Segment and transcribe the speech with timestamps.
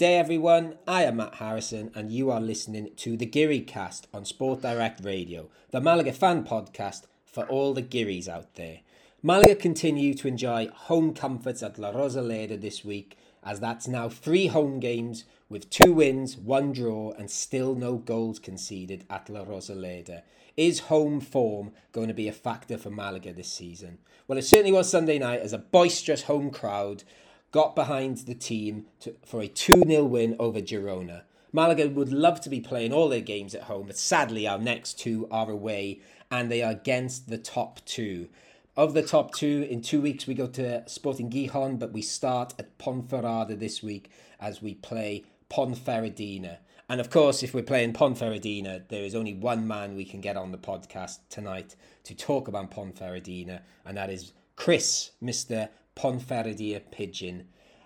[0.00, 0.78] Day, everyone.
[0.88, 5.04] I am Matt Harrison, and you are listening to the Guiri Cast on Sport Direct
[5.04, 8.80] Radio, the Malaga fan podcast for all the Guiris out there.
[9.22, 14.46] Malaga continue to enjoy home comforts at La Rosaleda this week, as that's now three
[14.46, 20.22] home games with two wins, one draw, and still no goals conceded at La Rosaleda.
[20.56, 23.98] Is home form going to be a factor for Malaga this season?
[24.26, 27.04] Well, it certainly was Sunday night as a boisterous home crowd
[27.52, 31.22] got behind the team to, for a 2 0 win over Girona.
[31.52, 35.00] Malaga would love to be playing all their games at home, but sadly, our next
[35.00, 38.28] two are away and they are against the top two.
[38.76, 42.54] Of the top two, in two weeks we go to Sporting Gijon, but we start
[42.58, 46.58] at Ponferrada this week as we play Ponferradina.
[46.88, 50.36] And of course, if we're playing Ponferradina, there is only one man we can get
[50.36, 51.74] on the podcast tonight
[52.04, 55.68] to talk about Ponferradina, and that is Chris, Mr.
[56.00, 57.44] Ponferradina Pigeon.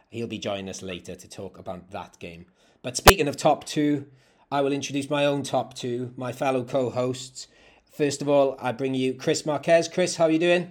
[0.09, 2.47] He'll be joining us later to talk about that game.
[2.81, 4.07] But speaking of top two,
[4.53, 7.49] I will introduce my own top two, my fellow co hosts.
[7.91, 9.89] First of all, I bring you Chris Marquez.
[9.89, 10.71] Chris, how are you doing?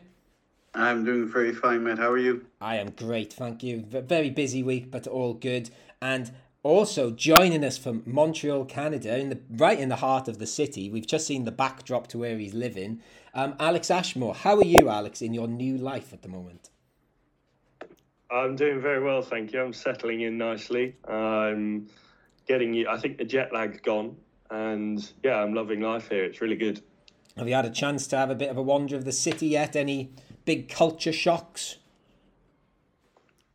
[0.74, 2.00] I'm doing very fine, Matt.
[2.00, 2.46] How are you?
[2.62, 3.84] I am great, thank you.
[3.90, 5.70] Very busy week, but all good.
[6.02, 6.32] And
[6.64, 10.90] also joining us from Montreal, Canada, in the right in the heart of the city.
[10.90, 13.02] We've just seen the backdrop to where he's living.
[13.34, 16.70] Um, Alex Ashmore, how are you, Alex, in your new life at the moment?
[18.34, 19.62] I'm doing very well, thank you.
[19.62, 20.96] I'm settling in nicely.
[21.08, 21.88] I'm
[22.48, 22.90] getting you.
[22.90, 24.16] I think the jet lag's gone,
[24.50, 26.24] and yeah, I'm loving life here.
[26.24, 26.82] It's really good.
[27.38, 29.48] Have you had a chance to have a bit of a wander of the city
[29.48, 29.76] yet?
[29.76, 30.12] Any
[30.46, 31.78] big culture shocks?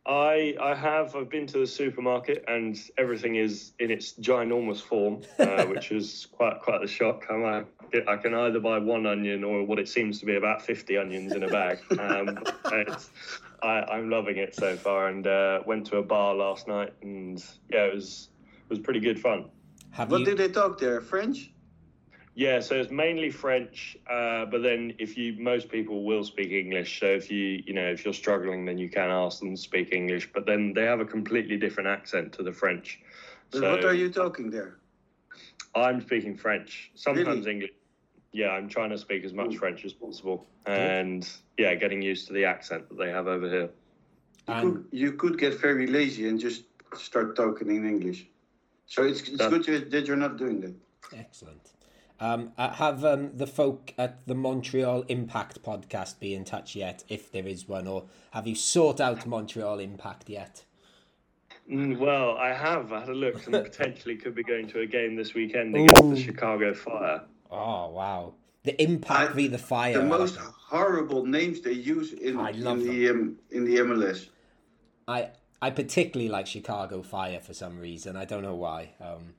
[0.05, 1.13] I I have.
[1.13, 6.27] I've been to the supermarket and everything is in its ginormous form, uh, which is
[6.31, 7.25] quite quite the shock.
[7.29, 7.65] I'm,
[8.07, 11.33] I can either buy one onion or what it seems to be about fifty onions
[11.33, 11.79] in a bag.
[11.99, 12.39] Um,
[13.63, 17.43] I, am loving it so far, and uh, went to a bar last night, and
[17.69, 18.29] yeah, it was
[18.63, 19.49] it was pretty good fun.
[19.91, 20.25] Have what you...
[20.25, 21.01] did they talk there?
[21.01, 21.51] French?
[22.35, 26.99] Yeah, so it's mainly French, uh, but then if you most people will speak English.
[26.99, 29.91] So if you you know if you're struggling, then you can ask them to speak
[29.91, 30.31] English.
[30.33, 33.01] But then they have a completely different accent to the French.
[33.51, 34.77] So what are you talking there?
[35.75, 37.51] I'm speaking French, sometimes really?
[37.51, 37.71] English.
[38.31, 42.33] Yeah, I'm trying to speak as much French as possible, and yeah, getting used to
[42.33, 43.69] the accent that they have over here.
[44.47, 46.63] You could, you could get very lazy and just
[46.95, 48.27] start talking in English.
[48.87, 50.73] So it's, it's good that you're not doing that.
[51.15, 51.73] Excellent.
[52.19, 57.03] Um, uh, have um, the folk at the Montreal Impact podcast be in touch yet,
[57.07, 60.65] if there is one, or have you sought out Montreal Impact yet?
[61.71, 64.85] Mm, well, I have I had a look and potentially could be going to a
[64.85, 66.15] game this weekend against Ooh.
[66.15, 67.21] the Chicago Fire.
[67.49, 68.33] Oh wow!
[68.63, 69.93] The Impact v the Fire.
[69.93, 74.29] The most horrible names they use in, in the um, in the MLS.
[75.07, 75.29] I
[75.61, 78.15] I particularly like Chicago Fire for some reason.
[78.15, 78.91] I don't know why.
[79.01, 79.33] Um,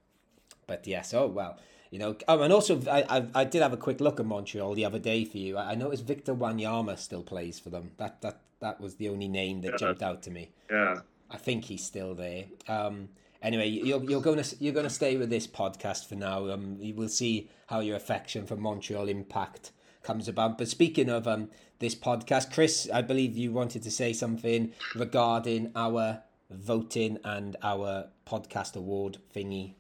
[0.67, 1.15] but yes.
[1.15, 1.59] Oh well.
[1.91, 4.75] You know, oh, and also I, I, I did have a quick look at Montreal
[4.75, 5.57] the other day for you.
[5.57, 7.91] I, I noticed Victor Wanyama still plays for them.
[7.97, 9.77] That that that was the only name that yeah.
[9.77, 10.51] jumped out to me.
[10.71, 11.01] Yeah,
[11.31, 12.45] I think he's still there.
[12.69, 13.09] Um,
[13.43, 16.51] anyway, you're you're going to you're going to stay with this podcast for now.
[16.51, 20.59] Um, we'll see how your affection for Montreal Impact comes about.
[20.59, 25.73] But speaking of um this podcast, Chris, I believe you wanted to say something regarding
[25.75, 29.75] our voting and our podcast award thingy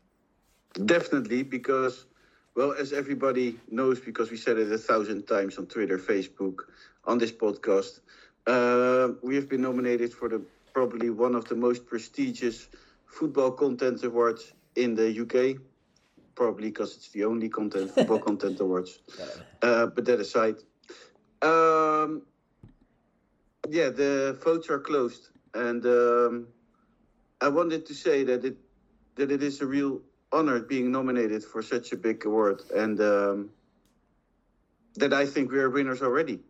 [0.86, 2.06] Definitely, because,
[2.54, 6.60] well, as everybody knows, because we said it a thousand times on Twitter, Facebook,
[7.04, 8.00] on this podcast,
[8.46, 10.40] uh, we have been nominated for the
[10.72, 12.68] probably one of the most prestigious
[13.10, 15.60] football content awards in the UK.
[16.34, 19.00] Probably because it's the only content football content awards.
[19.60, 20.56] Uh, but that aside,
[21.42, 22.22] um,
[23.68, 26.46] yeah, the votes are closed, and um,
[27.40, 28.56] I wanted to say that it
[29.16, 30.00] that it is a real
[30.32, 33.50] honor being nominated for such a big award, and um,
[34.96, 36.40] that I think we are winners already.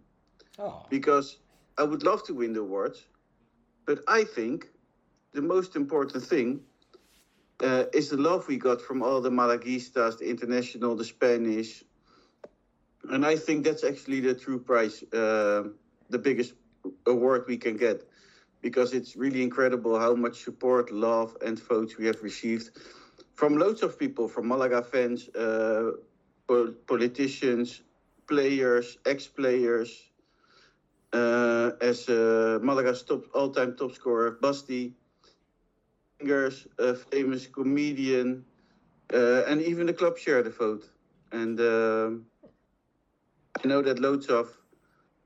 [0.59, 0.87] Oh.
[0.89, 1.39] Because
[1.79, 3.07] I would love to win the awards,
[3.87, 4.69] but I think
[5.33, 6.61] the most important thing
[7.63, 11.85] uh, is the love we got from all the Malaguistas, the international, the Spanish,
[13.11, 15.65] and I think that's actually the true prize, uh,
[16.11, 16.55] the biggest
[17.07, 18.09] award we can get,
[18.61, 22.71] because it's really incredible how much support, love, and votes we have received
[23.35, 25.93] from loads of people, from Malaga fans, uh,
[26.87, 27.83] politicians,
[28.27, 30.11] players, ex-players,
[31.13, 34.95] uh, as uh, Malaga's top all-time top scorer, Basti,
[36.21, 38.45] Fingers, a famous comedian,
[39.15, 40.85] uh, and even the club shared the vote.
[41.33, 42.11] And uh,
[43.65, 44.57] I know that loads of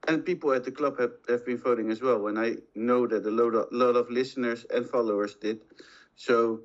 [0.09, 2.29] and people at the club have, have been voting as well.
[2.29, 5.61] And I know that a lot of, lot of listeners and followers did.
[6.17, 6.63] So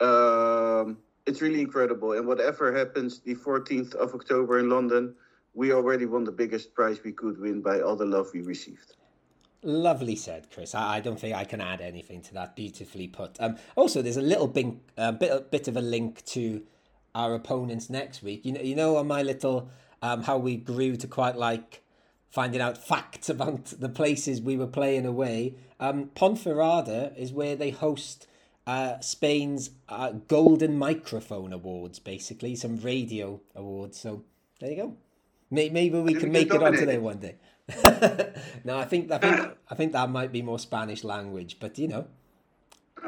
[0.00, 2.12] Um, it's really incredible.
[2.12, 5.16] And whatever happens, the 14th of October in London,
[5.54, 8.96] we already won the biggest prize we could win by all the love we received.
[9.62, 10.74] Lovely said, Chris.
[10.74, 12.56] I, I don't think I can add anything to that.
[12.56, 13.38] Beautifully put.
[13.40, 14.66] Um, also, there's a little bit,
[14.96, 16.62] uh, bit, a bit of a link to
[17.14, 18.44] our opponents next week.
[18.44, 19.68] You know, you know, on my little
[20.02, 21.82] um, how we grew to quite like
[22.30, 25.54] finding out facts about the places we were playing away.
[25.78, 28.26] Um, Ponferrada is where they host
[28.66, 33.98] uh, Spain's uh, Golden Microphone Awards, basically some radio awards.
[33.98, 34.22] So
[34.60, 34.96] there you go.
[35.50, 37.34] Maybe we can make it onto there one day.
[38.64, 41.88] no, I think I think I think that might be more Spanish language, but you
[41.88, 42.06] know,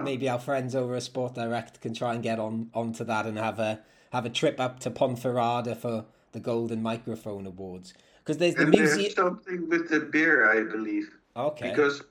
[0.02, 3.38] maybe our friends over at Sport Direct can try and get on onto that and
[3.38, 3.80] have a
[4.12, 8.98] have a trip up to Ponferrada for the Golden Microphone Awards because there's the museum.
[8.98, 11.10] There's something with the beer, I believe.
[11.36, 11.70] Okay.
[11.70, 12.02] Because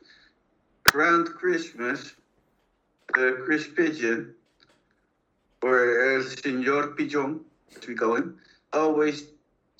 [0.94, 2.16] around Christmas,
[3.18, 4.34] uh, Chris Pigeon
[5.62, 7.42] or uh, Senor Pigeon,
[7.76, 8.40] as we call him,
[8.74, 9.28] always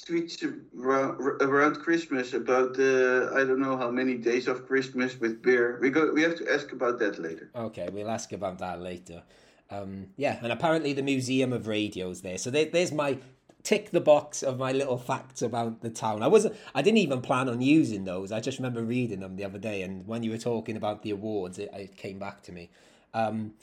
[0.08, 0.44] tweets
[0.78, 5.80] around, around Christmas about the I don't know how many days of Christmas with beer.
[5.82, 6.12] We go.
[6.14, 7.50] We have to ask about that later.
[7.56, 9.24] Okay, we'll ask about that later.
[9.70, 12.38] Um, yeah, and apparently the Museum of Radio's there.
[12.38, 13.18] So there, there's my
[13.64, 16.24] tick the box of my little facts about the town.
[16.24, 16.56] I wasn't.
[16.76, 18.32] I didn't even plan on using those.
[18.32, 21.12] I just remember reading them the other day, and when you were talking about the
[21.12, 22.70] awards, it, it came back to me.
[23.14, 23.54] Um,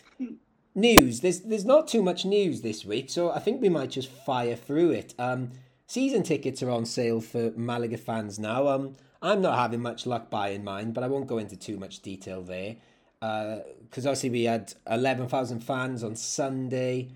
[0.75, 1.21] news.
[1.21, 4.57] There's there's not too much news this week, so I think we might just fire
[4.57, 5.15] through it.
[5.19, 5.51] Um,
[5.89, 8.69] Season tickets are on sale for Malaga fans now.
[8.69, 12.01] Um, I'm not having much luck buying mine, but I won't go into too much
[12.01, 12.77] detail there.
[13.21, 17.09] Because uh, obviously we had 11,000 fans on Sunday.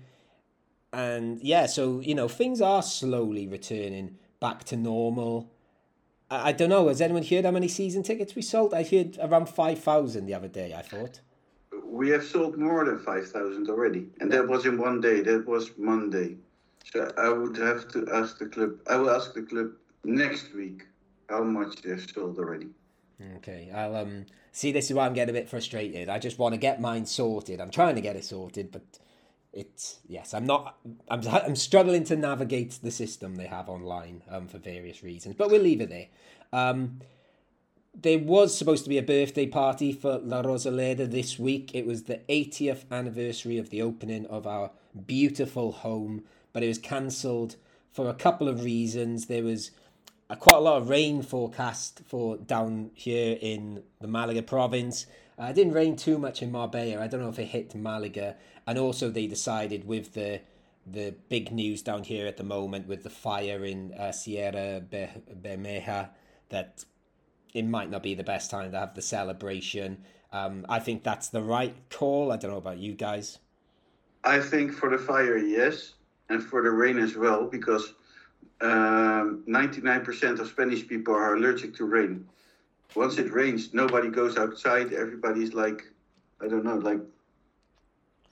[0.91, 5.51] And yeah, so, you know, things are slowly returning back to normal.
[6.31, 8.73] I, I don't know, has anyone heard how many season tickets we sold?
[8.73, 11.21] I heard around 5,000 the other day, I thought.
[11.85, 14.07] We have sold more than 5,000 already.
[14.19, 15.21] And that was in one day.
[15.21, 16.37] That was Monday.
[16.83, 18.79] So I would have to ask the club.
[18.87, 19.71] I will ask the club
[20.03, 20.83] next week
[21.29, 22.67] how much they've sold already.
[23.37, 24.71] Okay, I'll um see.
[24.71, 26.09] This is why I'm getting a bit frustrated.
[26.09, 27.61] I just want to get mine sorted.
[27.61, 28.83] I'm trying to get it sorted, but
[29.53, 30.33] it's yes.
[30.33, 30.77] I'm not.
[31.09, 35.35] I'm I'm struggling to navigate the system they have online um for various reasons.
[35.35, 36.07] But we'll leave it there.
[36.51, 36.99] Um,
[37.95, 41.75] there was supposed to be a birthday party for La Rosaleda this week.
[41.75, 44.71] It was the 80th anniversary of the opening of our
[45.05, 47.57] beautiful home but it was cancelled
[47.91, 49.25] for a couple of reasons.
[49.25, 49.71] There was
[50.29, 55.07] a, quite a lot of rain forecast for down here in the Malaga province.
[55.37, 57.01] Uh, it didn't rain too much in Marbella.
[57.01, 58.35] I don't know if it hit Malaga.
[58.65, 60.41] And also, they decided with the
[60.85, 66.09] the big news down here at the moment with the fire in uh, Sierra Bermeja
[66.49, 66.83] that
[67.53, 70.03] it might not be the best time to have the celebration.
[70.33, 72.33] Um, I think that's the right call.
[72.33, 73.39] I don't know about you guys.
[74.25, 75.93] I think for the fire, yes
[76.29, 77.93] and for the rain as well, because
[78.61, 82.27] um, 99% of Spanish people are allergic to rain.
[82.95, 84.93] Once it rains, nobody goes outside.
[84.93, 85.83] Everybody's like,
[86.41, 86.99] I don't know, like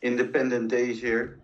[0.01, 1.39] independent days here.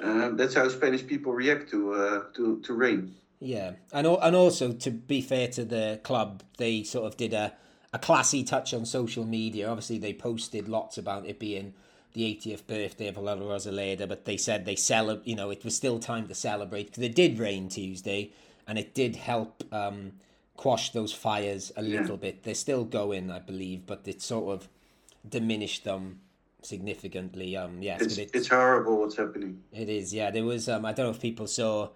[0.00, 3.14] Uh, that's how Spanish people react to uh, to to rain.
[3.40, 7.54] Yeah, and and also to be fair to the club, they sort of did a
[7.92, 9.68] a classy touch on social media.
[9.68, 11.74] Obviously, they posted lots about it being
[12.18, 15.76] the 80th birthday of La Rosaleda, but they said they celebrate, you know, it was
[15.76, 18.32] still time to celebrate because it did rain Tuesday
[18.66, 20.10] and it did help um,
[20.56, 22.22] quash those fires a little yeah.
[22.22, 22.42] bit.
[22.42, 24.68] They're still going, I believe, but it sort of
[25.28, 26.18] diminished them
[26.60, 27.56] significantly.
[27.56, 29.62] Um, yes, it's, it's, it's horrible what's happening.
[29.72, 30.32] It is, yeah.
[30.32, 31.90] There was, um, I don't know if people saw,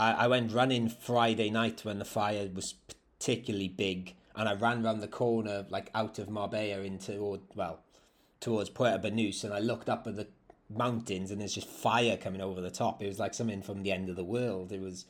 [0.00, 2.74] I, I went running Friday night when the fire was
[3.20, 7.84] particularly big and I ran around the corner, like out of Marbella into, or, well,
[8.40, 10.26] towards Puerto Banús, and I looked up at the
[10.68, 13.02] mountains, and there's just fire coming over the top.
[13.02, 14.72] It was like something from the end of the world.
[14.72, 15.06] It was,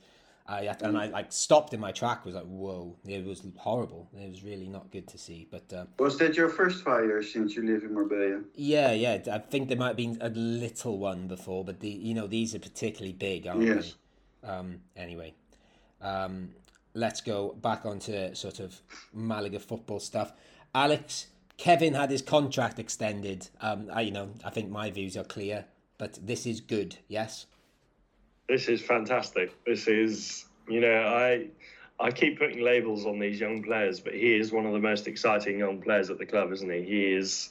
[0.46, 2.24] I and I like stopped in my track.
[2.24, 2.96] Was like, whoa!
[3.06, 4.08] It was horrible.
[4.18, 5.46] It was really not good to see.
[5.50, 8.42] But uh, was that your first fire since you live in Marbella?
[8.54, 9.18] Yeah, yeah.
[9.32, 12.54] I think there might have been a little one before, but the you know these
[12.54, 13.94] are particularly big, aren't yes.
[14.42, 14.48] they?
[14.48, 15.34] Um, anyway,
[16.00, 16.50] um,
[16.94, 18.80] let's go back onto sort of
[19.12, 20.32] Malaga football stuff.
[20.74, 21.26] Alex,
[21.60, 23.46] Kevin had his contract extended.
[23.60, 25.66] Um, I, you know, I think my views are clear,
[25.98, 26.96] but this is good.
[27.06, 27.44] Yes.
[28.48, 29.54] This is fantastic.
[29.66, 31.48] This is, you know, I,
[32.00, 35.06] I keep putting labels on these young players, but he is one of the most
[35.06, 36.80] exciting young players at the club, isn't he?
[36.82, 37.50] He is,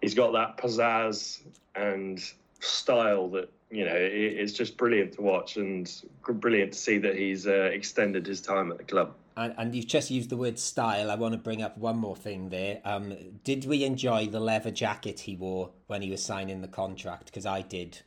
[0.00, 1.38] he's got that pizzazz
[1.76, 2.20] and
[2.58, 7.46] style that you know it's just brilliant to watch and brilliant to see that he's
[7.46, 9.14] uh, extended his time at the club.
[9.40, 11.10] And, and you've just used the word style.
[11.10, 12.80] I want to bring up one more thing there.
[12.84, 17.26] Um, did we enjoy the leather jacket he wore when he was signing the contract?
[17.26, 18.00] Because I did.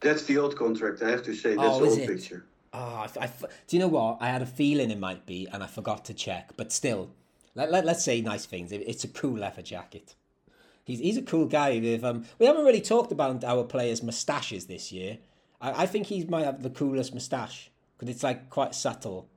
[0.00, 1.54] That's the old contract, I have to say.
[1.54, 2.08] That's Oh, the old it?
[2.08, 2.44] picture.
[2.72, 3.26] Oh, I, I,
[3.68, 4.18] do you know what?
[4.20, 6.50] I had a feeling it might be, and I forgot to check.
[6.56, 7.10] But still,
[7.54, 8.72] let, let, let's say nice things.
[8.72, 10.16] It, it's a cool leather jacket.
[10.84, 11.78] He's, he's a cool guy.
[11.78, 15.18] With, um, we haven't really talked about our players' moustaches this year.
[15.60, 19.28] I, I think he might have the coolest moustache because it's like quite subtle.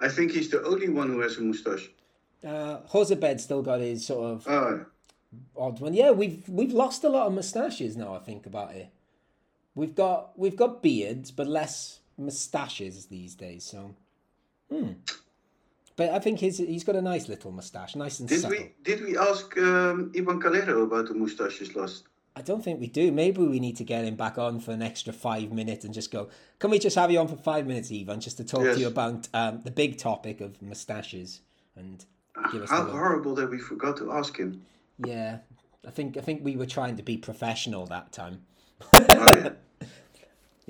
[0.00, 1.90] I think he's the only one who has a moustache.
[2.44, 4.84] Uh, Jozabed still got his sort of Ah,
[5.56, 5.92] odd one.
[5.94, 8.14] Yeah, we've we've lost a lot of moustaches now.
[8.14, 8.88] I think about it.
[9.74, 13.64] We've got we've got beards, but less moustaches these days.
[13.64, 13.94] So,
[14.70, 14.92] hmm.
[15.96, 18.56] But I think he's he's got a nice little moustache, nice and did subtle.
[18.58, 22.04] we did we ask um, Ivan Calero about the moustaches last?
[22.38, 23.10] I don't think we do.
[23.10, 26.12] Maybe we need to get him back on for an extra five minutes and just
[26.12, 26.28] go.
[26.60, 28.76] Can we just have you on for five minutes, Ivan, just to talk Yes.
[28.76, 31.40] to you about um, the big topic of moustaches
[31.74, 32.04] and
[32.52, 34.62] give us How horrible that we forgot to ask him.
[35.04, 35.38] Yeah,
[35.84, 38.42] I think I think we were trying to be professional that time.
[38.94, 39.50] Oh, yeah.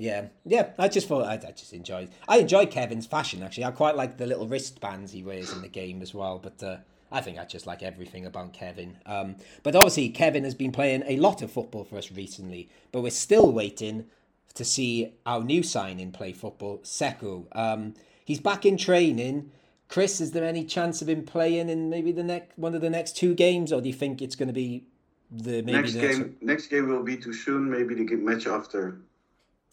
[0.01, 0.69] Yeah, yeah.
[0.79, 2.09] I just thought I, I just enjoyed.
[2.25, 3.65] I enjoy Kevin's fashion actually.
[3.65, 6.39] I quite like the little wristbands he wears in the game as well.
[6.39, 6.77] But uh,
[7.11, 8.97] I think I just like everything about Kevin.
[9.05, 12.69] Um, but obviously, Kevin has been playing a lot of football for us recently.
[12.91, 14.05] But we're still waiting
[14.53, 17.45] to see our new signing play football, Sekou.
[17.53, 19.51] Um, he's back in training.
[19.87, 22.89] Chris, is there any chance of him playing in maybe the next one of the
[22.89, 24.83] next two games, or do you think it's going to be
[25.31, 27.69] the maybe next the game, next game will be too soon.
[27.69, 28.99] Maybe the match after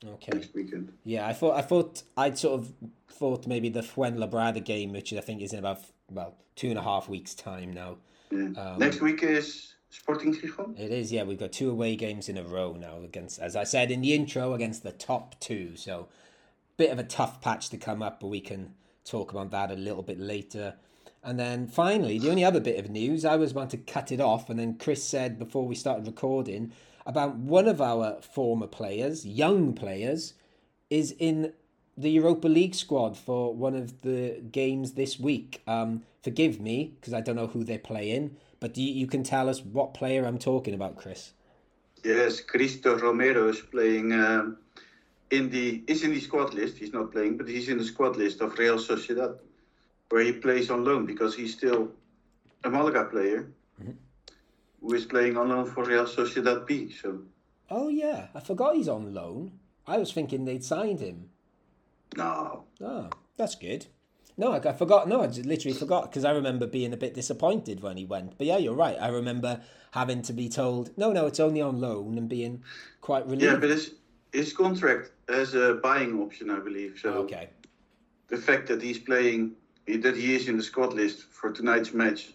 [0.05, 0.33] Okay.
[0.35, 0.93] next weekend.
[1.05, 2.73] Yeah, I thought I thought I'd sort of
[3.09, 6.83] thought maybe the Fuenlabrada game, which I think is in about well two and a
[6.83, 7.97] half weeks' time now.
[8.33, 10.79] Um, next week is Sporting Gijon.
[10.79, 11.23] It is, yeah.
[11.23, 14.15] We've got two away games in a row now against, as I said in the
[14.15, 15.77] intro, against the top two.
[15.77, 16.09] So,
[16.77, 19.75] bit of a tough patch to come up, but we can talk about that a
[19.75, 20.75] little bit later.
[21.23, 24.21] And then finally, the only other bit of news, I was about to cut it
[24.21, 26.73] off, and then Chris said before we started recording
[27.05, 30.35] about one of our former players, young players,
[30.91, 31.53] is in
[31.97, 35.63] the Europa League squad for one of the games this week.
[35.67, 39.49] Um, forgive me because I don't know who they're playing, but you, you can tell
[39.49, 41.33] us what player I'm talking about, Chris.
[42.05, 44.59] Yes, Cristo Romero is playing um,
[45.31, 46.77] in the is in the squad list.
[46.77, 49.39] He's not playing, but he's in the squad list of Real Sociedad,
[50.11, 51.91] where he plays on loan because he's still
[52.63, 53.49] a Malaga player
[54.81, 56.93] who is playing on loan for Real Sociedad B.
[56.93, 57.23] So
[57.71, 59.59] Oh yeah, I forgot he's on loan.
[59.87, 61.31] I was thinking they'd signed him.
[62.17, 63.87] No, Oh, that's good.
[64.39, 65.09] No, I, I forgot.
[65.09, 68.37] No, I just literally forgot because I remember being a bit disappointed when he went.
[68.37, 68.97] But yeah, you're right.
[69.01, 69.61] I remember
[69.93, 72.63] having to be told, no, no, it's only on loan, and being
[73.01, 73.43] quite relieved.
[73.43, 73.95] yeah, but his
[74.33, 76.99] his contract has a buying option, I believe.
[77.01, 77.49] So okay.
[78.29, 79.53] the fact that he's playing
[79.87, 82.35] that he is in the squad list for tonight's match,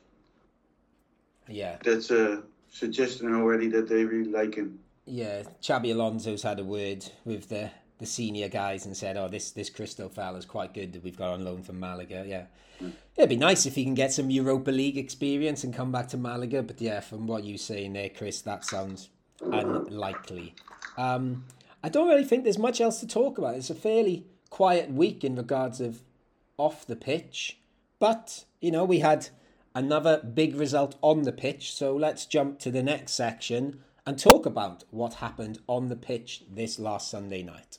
[1.47, 4.79] Yeah, that's a suggestion already that they really like him.
[5.05, 5.43] yeah.
[5.61, 7.69] Xabi Alonso's had a word with the
[8.01, 11.29] the senior guys and said, "Oh, this this Cristo is quite good that we've got
[11.29, 14.97] on loan from Malaga." Yeah, it'd be nice if he can get some Europa League
[14.97, 16.63] experience and come back to Malaga.
[16.63, 19.09] But yeah, from what you're saying there, Chris, that sounds
[19.41, 20.55] unlikely.
[20.97, 21.45] Um,
[21.83, 23.55] I don't really think there's much else to talk about.
[23.55, 26.01] It's a fairly quiet week in regards of
[26.57, 27.59] off the pitch,
[27.99, 29.29] but you know we had
[29.75, 31.71] another big result on the pitch.
[31.73, 36.43] So let's jump to the next section and talk about what happened on the pitch
[36.51, 37.77] this last Sunday night.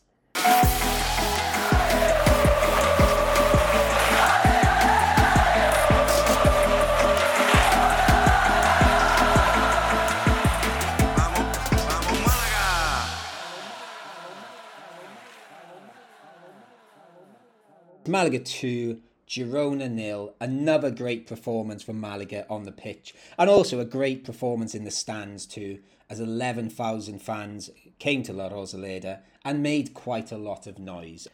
[18.12, 20.34] Malaga 2, Girona nil.
[20.40, 23.14] Another great performance from Malaga on the pitch.
[23.38, 25.78] And also a great performance in the stands too,
[26.10, 31.28] as 11,000 fans came to La Rosaleda and made quite a lot of noise.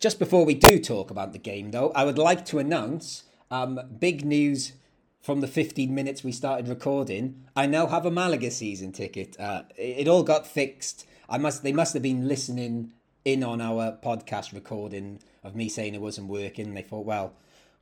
[0.00, 3.80] Just before we do talk about the game though, I would like to announce um,
[3.98, 4.72] big news
[5.20, 7.44] from the 15 minutes we started recording.
[7.54, 9.38] I now have a Malaga season ticket.
[9.38, 11.06] Uh, it, it all got fixed.
[11.28, 11.62] I must.
[11.62, 12.92] They must have been listening
[13.24, 16.74] in on our podcast recording of me saying it wasn't working.
[16.74, 17.34] They thought, well,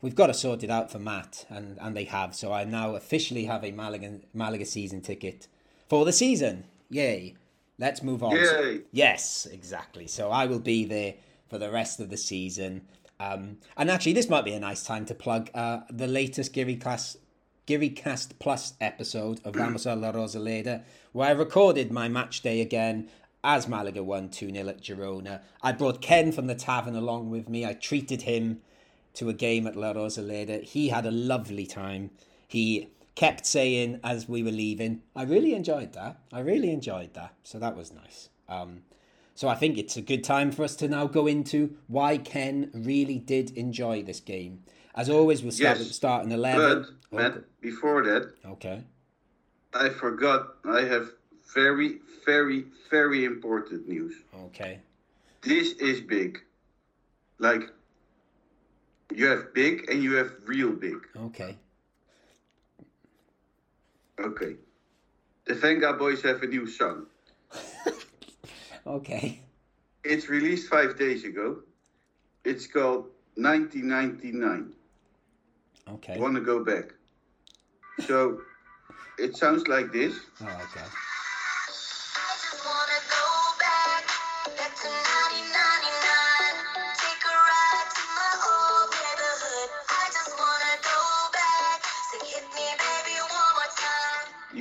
[0.03, 2.35] we've got to sort it out for Matt, and, and they have.
[2.35, 5.47] So I now officially have a Malaga Malaga season ticket
[5.89, 6.65] for the season.
[6.91, 7.35] Yay!
[7.81, 8.37] Let's move on.
[8.37, 8.83] Yay.
[8.93, 10.07] Yes, exactly.
[10.07, 11.15] So I will be there
[11.49, 12.83] for the rest of the season.
[13.19, 16.79] Um, and actually, this might be a nice time to plug uh, the latest Guiri
[16.79, 17.17] Cast,
[17.67, 22.61] Guiri Cast Plus episode of Vamos a la Rosaleda, where I recorded my match day
[22.61, 23.09] again
[23.43, 25.41] as Malaga won 2 0 at Girona.
[25.63, 27.65] I brought Ken from the tavern along with me.
[27.65, 28.61] I treated him
[29.15, 30.63] to a game at La Rosaleda.
[30.63, 32.11] He had a lovely time.
[32.47, 36.19] He kept saying as we were leaving, I really enjoyed that.
[36.33, 37.35] I really enjoyed that.
[37.43, 38.31] So that was nice.
[38.49, 38.81] Um,
[39.35, 42.71] so I think it's a good time for us to now go into why Ken
[42.73, 44.63] really did enjoy this game.
[44.95, 46.87] As always, we'll start Yes, with starting 11.
[47.11, 48.85] But, Matt, before that, Okay.
[49.75, 51.11] I forgot I have
[51.55, 54.15] very, very, very important news.
[54.47, 54.81] Okay.
[55.43, 56.39] This is big.
[57.39, 57.65] Like,
[59.15, 60.97] you have big and you have real big.
[61.15, 61.59] Okay.
[64.21, 64.57] Okay.
[65.47, 67.07] The Vengaboys have a new song.
[68.87, 69.41] Okay.
[70.03, 71.61] It's released five days ago.
[72.45, 74.73] It's called 1999.
[75.87, 76.19] Okay.
[76.19, 76.95] Want to go back.
[78.07, 78.41] So,
[79.19, 80.15] it sounds like this.
[80.41, 80.87] Oh, okay.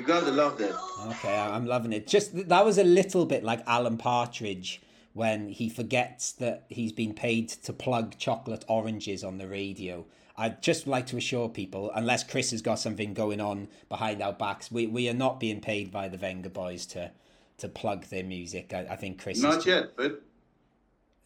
[0.10, 0.75] Gotta love that.
[1.10, 2.08] Okay, I'm loving it.
[2.08, 4.82] Just that was a little bit like Alan Partridge
[5.13, 10.08] when he forgets that he's been paid to plug chocolate oranges on the radio.
[10.36, 14.34] I'd just like to assure people, unless Chris has got something going on behind our
[14.34, 17.12] backs, we, we are not being paid by the Vengaboys to
[17.60, 18.74] to plug their music.
[18.74, 20.24] I, I think Chris Not yet, but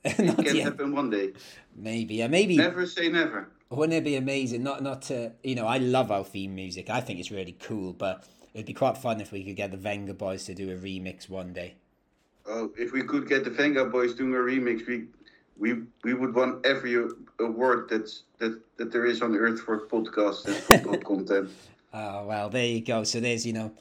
[0.19, 0.63] not it can yet.
[0.65, 1.31] happen one day.
[1.73, 2.57] Maybe, yeah, maybe.
[2.57, 3.47] Never say never.
[3.69, 4.61] Wouldn't it be amazing?
[4.61, 6.89] Not not to you know, I love our theme music.
[6.89, 9.77] I think it's really cool, but it'd be quite fun if we could get the
[9.77, 11.75] Vengaboys to do a remix one day.
[12.45, 15.05] Oh, if we could get the Vengaboys doing a remix, we
[15.57, 16.95] we we would want every
[17.39, 21.49] award that's that that there is on earth for podcasts and football content.
[21.93, 23.03] Oh well, there you go.
[23.03, 23.71] So there's you know,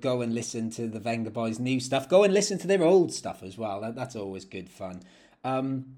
[0.00, 2.08] go and listen to the Vengaboys' new stuff.
[2.08, 3.80] Go and listen to their old stuff as well.
[3.80, 5.02] That, that's always good fun.
[5.42, 5.96] Um,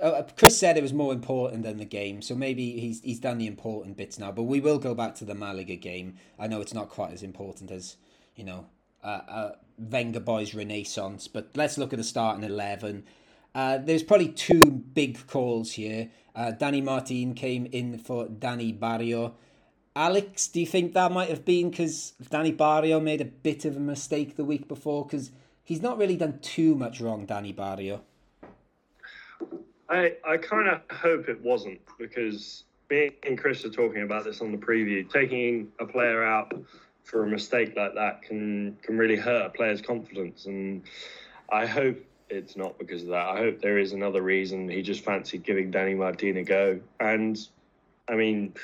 [0.00, 3.38] uh, Chris said it was more important than the game, so maybe he's he's done
[3.38, 4.32] the important bits now.
[4.32, 6.16] But we will go back to the Malaga game.
[6.38, 7.96] I know it's not quite as important as
[8.34, 8.66] you know
[9.02, 13.04] uh, uh, Vengaboys' renaissance, but let's look at the starting eleven.
[13.54, 14.60] Uh, there's probably two
[14.94, 16.10] big calls here.
[16.34, 19.34] Uh, Danny Martin came in for Danny Barrio.
[19.96, 23.76] Alex, do you think that might have been because Danny Barrio made a bit of
[23.76, 25.04] a mistake the week before?
[25.04, 25.32] Because
[25.64, 28.02] he's not really done too much wrong, Danny Barrio.
[29.88, 34.40] I, I kind of hope it wasn't because me and Chris are talking about this
[34.40, 35.08] on the preview.
[35.08, 36.52] Taking a player out
[37.04, 40.82] for a mistake like that can can really hurt a player's confidence, and
[41.50, 41.98] I hope
[42.28, 43.28] it's not because of that.
[43.28, 44.68] I hope there is another reason.
[44.68, 47.38] He just fancied giving Danny Martin a go, and
[48.08, 48.54] I mean,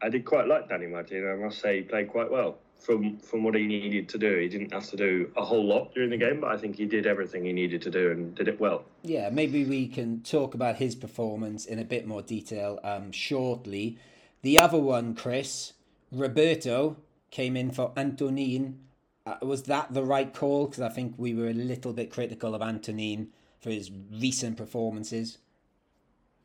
[0.00, 1.28] I did quite like Danny Martin.
[1.30, 4.38] I must say, he played quite well from from what he needed to do.
[4.38, 6.86] He didn't have to do a whole lot during the game, but I think he
[6.86, 8.84] did everything he needed to do and did it well.
[9.02, 13.98] Yeah, maybe we can talk about his performance in a bit more detail um, shortly.
[14.42, 15.74] The other one, Chris,
[16.10, 16.96] Roberto,
[17.30, 18.80] came in for Antonin.
[19.26, 20.66] Uh, was that the right call?
[20.66, 23.28] Because I think we were a little bit critical of Antonin
[23.60, 25.38] for his recent performances.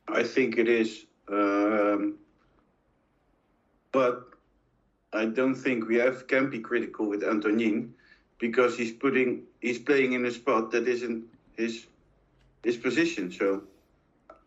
[0.07, 2.17] I think it is, um,
[3.91, 4.34] but
[5.15, 7.93] I don't think we have can be critical with Antonin
[8.37, 11.23] because he's putting he's playing in a spot that isn't
[11.57, 11.87] his
[12.63, 13.31] his position.
[13.31, 13.63] So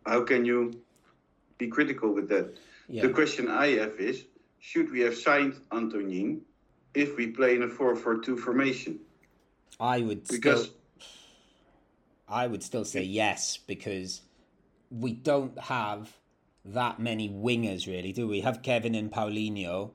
[0.05, 0.79] how can you
[1.57, 2.55] be critical with that?
[2.87, 3.03] Yeah.
[3.03, 4.25] The question I have is,
[4.59, 6.41] should we have signed Antonin
[6.93, 8.99] if we play in a 4-4-2 formation?
[9.79, 10.73] I would Because still,
[12.27, 14.21] I would still say yes because
[14.89, 16.17] we don't have
[16.65, 18.41] that many wingers really, do we?
[18.41, 19.91] Have Kevin and Paulinho.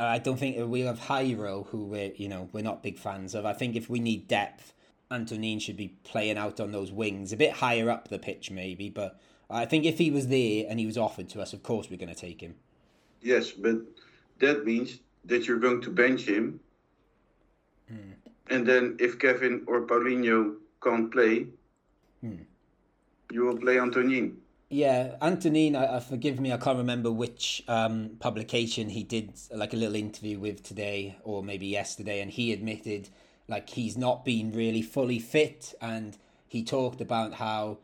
[0.00, 3.44] I don't think we have Hyro, who we're you know we're not big fans of.
[3.44, 4.72] I think if we need depth,
[5.10, 8.90] Antonin should be playing out on those wings, a bit higher up the pitch maybe.
[8.90, 9.18] But
[9.50, 11.96] I think if he was there and he was offered to us, of course we're
[11.96, 12.54] going to take him.
[13.22, 13.76] Yes, but
[14.38, 16.60] that means that you're going to bench him.
[17.88, 18.12] Hmm.
[18.50, 21.46] And then if Kevin or Paulinho can't play,
[22.20, 22.42] hmm.
[23.32, 24.36] you will play Antonin.
[24.70, 29.72] Yeah, Antonin, I, I forgive me, I can't remember which um, publication he did like
[29.72, 33.08] a little interview with today or maybe yesterday, and he admitted
[33.48, 37.78] like he's not been really fully fit, and he talked about how,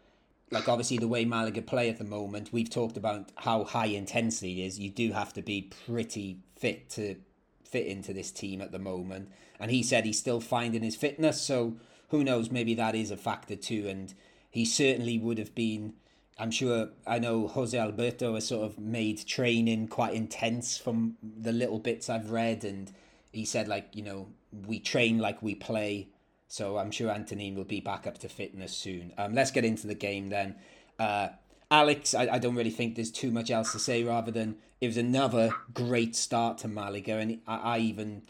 [0.51, 4.61] like obviously the way Malaga play at the moment, we've talked about how high intensity
[4.61, 4.79] it is.
[4.79, 7.17] You do have to be pretty fit to
[7.65, 11.41] fit into this team at the moment, and he said he's still finding his fitness.
[11.41, 11.77] So
[12.11, 12.51] who knows?
[12.51, 14.13] Maybe that is a factor too, and
[14.51, 15.95] he certainly would have been.
[16.39, 21.53] I'm sure I know Jose Alberto has sort of made training quite intense from the
[21.53, 22.91] little bits I've read, and
[23.33, 24.29] he said like you know
[24.67, 26.09] we train like we play.
[26.49, 29.13] So I'm sure Antonin will be back up to fitness soon.
[29.19, 30.57] Um, let's get into the game then.
[30.99, 31.29] Uh,
[31.71, 34.87] Alex, I, I don't really think there's too much else to say rather than it
[34.87, 38.23] was another great start to Malaga, and I, I even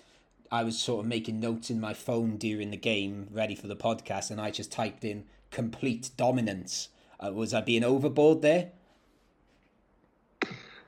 [0.51, 3.77] I was sort of making notes in my phone during the game, ready for the
[3.77, 6.89] podcast, and I just typed in complete dominance.
[7.21, 8.71] Uh, was I being overboard there?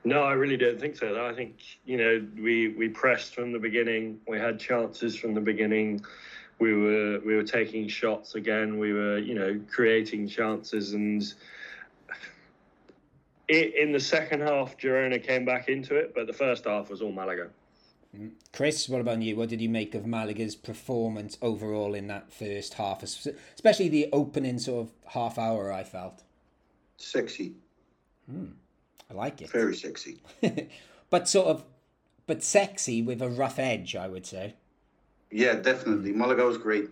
[0.04, 1.26] No, I really don't think so.
[1.26, 4.20] I think you know we we pressed from the beginning.
[4.28, 6.04] We had chances from the beginning.
[6.60, 8.78] We were we were taking shots again.
[8.78, 11.22] We were you know creating chances, and
[13.50, 16.14] i in the second half, Girona came back into it.
[16.14, 17.48] But the first half was all Malaga.
[18.52, 19.36] Chris, what about you?
[19.36, 24.58] What did you make of Malaga's performance overall in that first half, especially the opening
[24.58, 25.72] sort of half hour?
[25.72, 26.22] I felt
[26.98, 27.54] Sexy,
[28.30, 30.20] I like it, very sexy.
[31.10, 31.64] but sort of,
[32.26, 34.54] but sexy with a rough edge, I would say.
[35.30, 36.12] Yeah, definitely.
[36.12, 36.88] Malaga was great.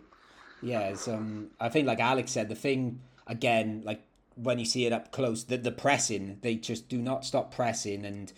[0.63, 4.03] Yeah, um, I think like Alex said, the thing again, like
[4.37, 8.05] when you see it up close, the the pressing, they just do not stop pressing,
[8.05, 8.33] and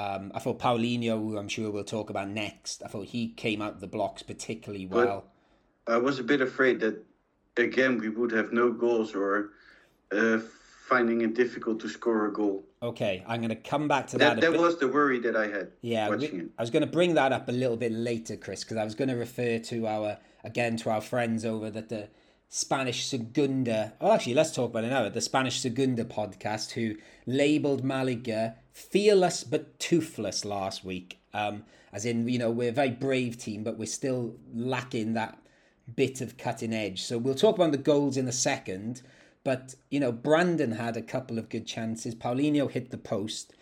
[0.00, 3.60] um, I thought Paulinho, who I'm sure we'll talk about next, I thought he came
[3.62, 5.24] out the blocks particularly But- well.
[5.86, 6.96] I was a bit afraid that
[7.56, 9.50] again we would have no goals or
[10.12, 10.38] uh,
[10.88, 12.64] finding it difficult to score a goal.
[12.82, 14.40] Okay, I'm going to come back to that.
[14.40, 16.46] That, that was the worry that I had Yeah, we- it.
[16.58, 18.94] I was going to bring that up a little bit later, Chris, because I was
[18.94, 22.08] going to refer to our again to our friends over that the
[22.48, 23.92] Spanish Segunda.
[24.00, 25.08] Oh, actually, let's talk about it now.
[25.08, 31.18] The Spanish Segunda podcast, who labelled Malaga fearless but toothless last week.
[31.32, 35.38] Um, as in, you know, we're a very brave team, but we're still lacking that
[35.94, 37.02] bit of cutting edge.
[37.02, 39.02] So we'll talk about the goals in a second.
[39.42, 42.14] But you know, Brandon had a couple of good chances.
[42.14, 43.54] Paulinho hit the post.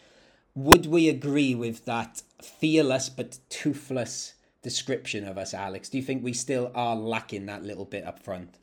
[0.54, 5.88] Would we agree with that fearless but toothless description of us, Alex?
[5.88, 8.56] Do you think we still are lacking that little bit up front?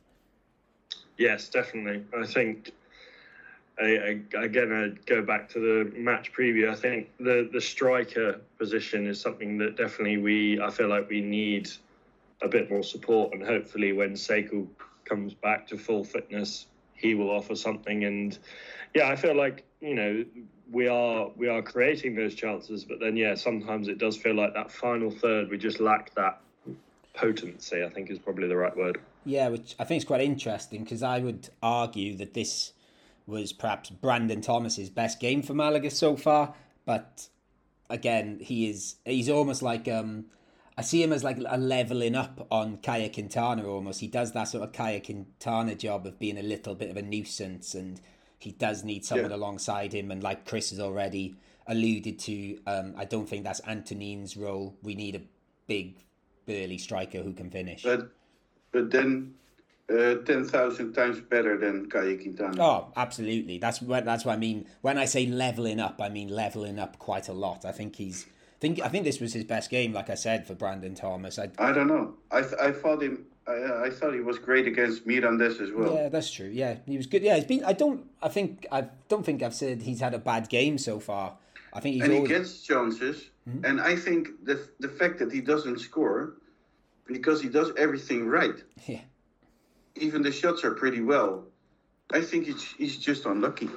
[1.16, 2.04] Yes, definitely.
[2.16, 2.72] I think
[3.78, 6.70] I, I, again, I go back to the match preview.
[6.70, 11.20] I think the the striker position is something that definitely we I feel like we
[11.20, 11.70] need
[12.42, 14.66] a bit more support, and hopefully when Sekou
[15.04, 18.04] comes back to full fitness, he will offer something.
[18.04, 18.38] And
[18.94, 20.24] yeah, I feel like you know
[20.70, 24.54] we are we are creating those chances, but then yeah, sometimes it does feel like
[24.54, 26.40] that final third we just lack that
[27.14, 27.84] potency.
[27.84, 29.00] I think is probably the right word.
[29.26, 32.72] Yeah, which I think is quite interesting because I would argue that this
[33.26, 36.54] was perhaps Brandon Thomas's best game for Malaga so far.
[36.84, 37.28] But
[37.90, 40.26] again, he is he's almost like um
[40.78, 44.00] I see him as like a leveling up on Caye Quintana almost.
[44.00, 47.02] He does that sort of Caye Quintana job of being a little bit of a
[47.02, 48.00] nuisance and
[48.38, 49.36] he does need someone Yeah.
[49.36, 51.34] alongside him and like Chris has already
[51.66, 54.76] alluded to, um, I don't think that's Antonin's role.
[54.82, 55.22] We need a
[55.66, 55.96] big
[56.46, 57.82] burly striker who can finish.
[57.82, 58.10] But
[58.70, 59.34] but then
[59.90, 62.62] uh, ten thousand times better than Caye Quintana.
[62.62, 63.58] Oh, absolutely.
[63.58, 64.66] That's what that's what I mean.
[64.80, 67.64] When I say leveling up, I mean leveling up quite a lot.
[67.64, 68.26] I think he's
[68.60, 71.38] think I think this was his best game, like I said, for Brandon Thomas.
[71.38, 72.14] I, I don't know.
[72.30, 73.26] I th- I thought him.
[73.46, 75.94] I, I thought he was great against Mirandes as well.
[75.94, 76.48] yeah, that's true.
[76.48, 77.22] Yeah, he was good.
[77.22, 77.64] Yeah, he's been.
[77.64, 78.06] I don't.
[78.22, 81.36] I think I don't think I've said he's had a bad game so far.
[81.72, 83.30] I think he's and he gets chances.
[83.48, 83.64] Hmm?
[83.64, 86.34] And I think the the fact that he doesn't score
[87.06, 88.62] because he does everything right.
[88.86, 89.00] yeah.
[89.96, 91.44] Even the shots are pretty well.
[92.12, 93.68] I think he's he's just unlucky.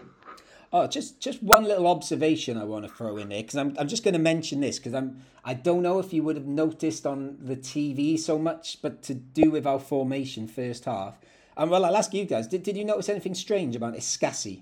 [0.71, 3.87] Oh, just just one little observation I want to throw in there because I'm I'm
[3.87, 7.07] just going to mention this because I'm I don't know if you would have noticed
[7.07, 11.17] on the TV so much, but to do with our formation first half.
[11.57, 14.61] And well, I'll ask you guys: Did did you notice anything strange about Escassi?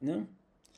[0.00, 0.26] No,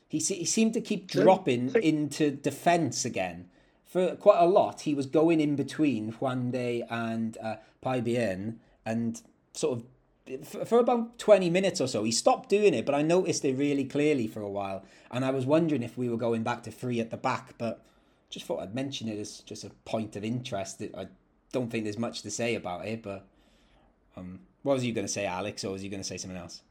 [0.08, 3.50] he se- he seemed to keep dropping into defence again
[3.84, 4.82] for quite a lot.
[4.82, 8.56] He was going in between Juande and uh, Peybernes
[8.86, 9.20] and
[9.54, 9.84] sort of
[10.66, 13.84] for, about 20 minutes or so he stopped doing it but i noticed it really
[13.84, 14.84] clearly for a while.
[15.10, 17.84] And i was wondering if we were going back to three at the back but
[18.30, 20.82] just thought i'd mention it as just a point of interest.
[20.96, 21.06] I
[21.52, 23.26] don't think there's much to say about it but
[24.16, 26.38] um what was you going to say alex or was you going to say something
[26.38, 26.62] else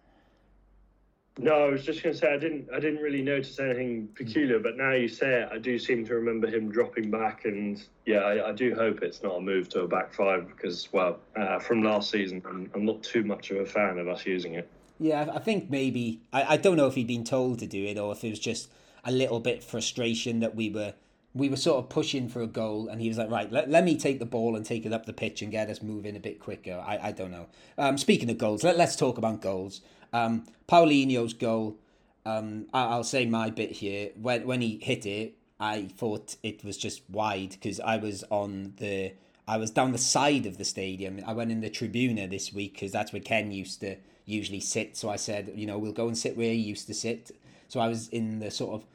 [1.40, 2.68] No, I was just going to say I didn't.
[2.72, 6.14] I didn't really notice anything peculiar, but now you say it, I do seem to
[6.14, 9.82] remember him dropping back, and yeah, I, I do hope it's not a move to
[9.82, 13.58] a back five because, well, uh, from last season, I'm, I'm not too much of
[13.58, 14.70] a fan of us using it.
[15.00, 17.98] Yeah, I think maybe I, I don't know if he'd been told to do it
[17.98, 18.70] or if it was just
[19.04, 20.94] a little bit frustration that we were
[21.34, 23.84] we were sort of pushing for a goal and he was like, right, let, let
[23.84, 26.20] me take the ball and take it up the pitch and get us moving a
[26.20, 26.82] bit quicker.
[26.86, 27.48] I, I don't know.
[27.76, 29.82] Um, speaking of goals, let, let's talk about goals.
[30.14, 31.78] Um, Paulinho's goal,
[32.26, 34.12] um, I, I'll say my bit here.
[34.16, 38.74] When when he hit it, I thought it was just wide because I was on
[38.78, 39.14] the
[39.48, 41.22] I was down the side of the stadium.
[41.26, 44.96] I went in the tribuna this week because that's where Ken used to usually sit.
[44.96, 47.32] So I said, you know, we'll go and sit where he used to sit.
[47.68, 48.86] so I was in the sort of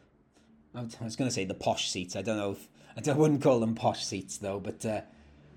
[0.75, 2.17] I was- going to say the posh seats.
[2.17, 5.03] I don't know if I, don't, I wouldn't call them posh seats though, but uh,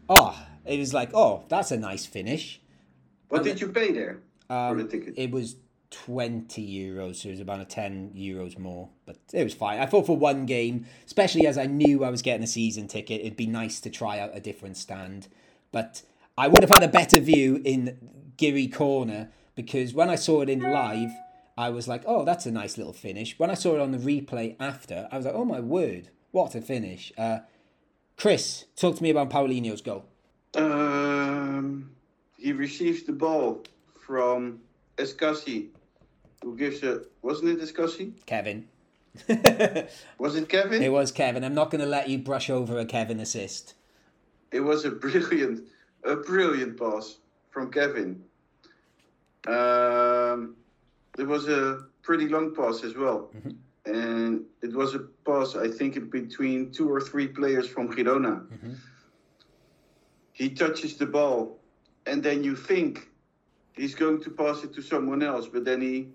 [0.10, 2.60] oh, it was like oh, that's a nice finish.
[3.30, 4.20] What did you pay there
[4.70, 5.14] for the Um, ticket?
[5.18, 5.56] it was
[5.90, 9.80] twenty euros, so it was about a ten euros more, but it was fine.
[9.80, 13.22] I thought for one game, especially as I knew I was getting a season ticket,
[13.22, 15.28] it'd be nice to try out a different stand.
[15.72, 16.02] But
[16.38, 17.98] I would have had a better view in
[18.38, 21.12] Guiri Corner because when I saw it in live,
[21.58, 23.98] I was like, "Oh, that's a nice little finish." When I saw it on the
[23.98, 27.40] replay after, I was like, "Oh my word, what a finish!" Uh,
[28.18, 30.06] Chris, talk to me about Paulinho's goal.
[30.56, 31.92] Um,
[32.38, 33.64] he receives the ball
[34.06, 34.60] from
[34.98, 35.68] Escassi,
[36.44, 37.02] who gives a.
[37.22, 38.14] Wasn't it Escassi?
[38.26, 38.68] Kevin.
[40.18, 40.82] Was it Kevin?
[40.82, 41.44] It was Kevin.
[41.44, 43.74] I'm not going to let you brush over a Kevin assist.
[44.52, 45.68] It was a brilliant,
[46.06, 47.18] a brilliant pass
[47.50, 48.24] from Kevin.
[49.48, 50.56] Um,
[51.18, 53.32] it was a pretty long pass as well,
[53.86, 58.46] and it was a pass I think between two or three players from Girona.
[60.32, 61.60] He touches the ball,
[62.06, 63.11] and then you think
[63.76, 66.10] he's going to pass it to someone else, but then he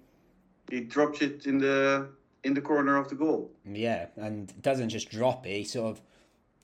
[0.70, 2.08] he drops it in the
[2.44, 3.50] in the corner of the goal.
[3.64, 5.50] Yeah, and doesn't just drop it.
[5.58, 6.00] He sort of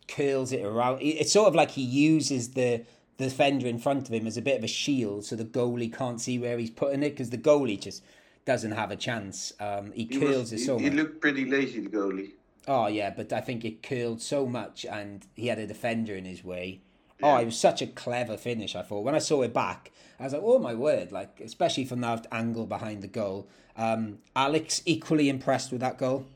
[0.09, 0.99] curls it around.
[1.03, 2.85] It's sort of like he uses the
[3.19, 5.93] the defender in front of him as a bit of a shield, so the goalie
[5.93, 8.03] can't see where he's putting it because the goalie just
[8.45, 9.53] doesn't have a chance.
[9.61, 10.95] Um, he He, curls was, it so he much.
[10.95, 12.33] looked pretty lazy, the goalie.
[12.67, 16.25] Oh yeah, but I think it curled so much, and he had a defender in
[16.25, 16.81] his way.
[17.23, 18.75] Oh, it was such a clever finish.
[18.75, 21.85] I thought when I saw it back, I was like, "Oh my word!" Like especially
[21.85, 23.49] from that angle behind the goal.
[23.77, 26.27] Um, Alex equally impressed with that goal.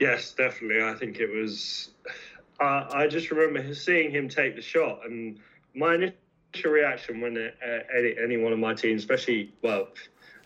[0.00, 0.82] Yes, definitely.
[0.82, 1.90] I think it was.
[2.60, 5.38] Uh, I just remember seeing him take the shot, and
[5.74, 9.88] my initial reaction when uh, any, any one of my team, especially well,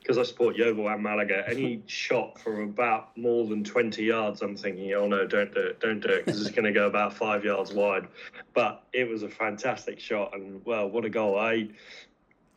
[0.09, 4.57] because I support Yeovil and Malaga, any shot from about more than twenty yards, I'm
[4.57, 7.13] thinking, oh no, don't do it, don't do it, because it's going to go about
[7.13, 8.09] five yards wide.
[8.55, 11.39] But it was a fantastic shot, and well, what a goal!
[11.39, 11.69] I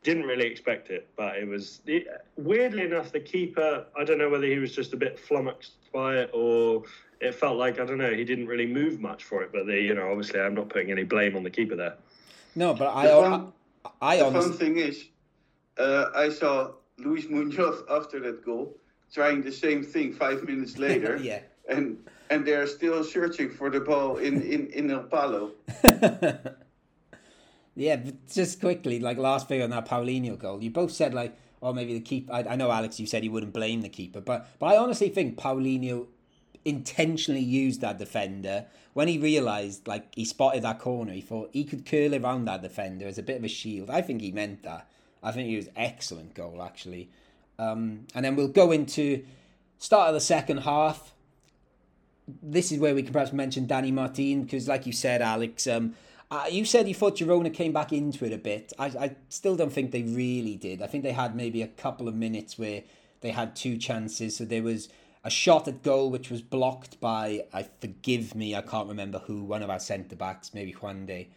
[0.02, 3.12] didn't really expect it, but it was it, weirdly enough.
[3.12, 6.84] The keeper, I don't know whether he was just a bit flummoxed by it or
[7.20, 8.14] it felt like I don't know.
[8.14, 10.90] He didn't really move much for it, but the, you know, obviously, I'm not putting
[10.90, 11.96] any blame on the keeper there.
[12.56, 13.54] No, but I, The I, fun-
[14.02, 15.06] I the honestly, fun thing is,
[15.78, 18.78] uh, I saw Luis Munoz after that goal
[19.14, 21.40] trying the same thing five minutes later, yeah.
[21.68, 21.98] and
[22.30, 25.52] and they're still searching for the ball in in in El Palo.
[27.76, 31.38] Yeah, but just quickly, like last thing on that Paulinho goal, you both said like,
[31.62, 32.34] oh, maybe the keeper.
[32.34, 35.10] I, I know Alex, you said you wouldn't blame the keeper, but but I honestly
[35.10, 36.08] think Paulinho
[36.64, 41.14] intentionally used that defender when he realised like he spotted that corner.
[41.14, 43.90] He thought he could curl around that defender as a bit of a shield.
[43.90, 44.88] I think he meant that.
[45.24, 47.10] I think it was excellent goal actually.
[47.60, 49.24] Um, and then we'll go into
[49.78, 51.14] start of the second half
[52.42, 55.96] this is where we can perhaps mention Danny Martin because, like you said, Alex, um,
[56.30, 58.72] uh, you said you thought Girona came back into it a bit.
[58.80, 60.82] I, I still don't think they really did.
[60.82, 62.84] I think they had maybe a couple of minutes where
[63.22, 64.38] they had two chances.
[64.38, 64.90] So there was
[65.24, 69.44] a shot at goal which was blocked by, I forgive me, I can't remember who,
[69.44, 71.28] one of our centre backs, maybe Juande.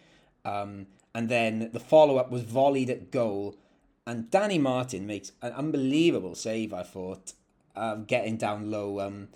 [0.45, 3.57] Um, and then the follow up was volleyed at goal.
[4.07, 7.33] And Danny Martin makes an unbelievable save, I thought,
[7.75, 9.01] um, getting down low.
[9.01, 9.29] Um,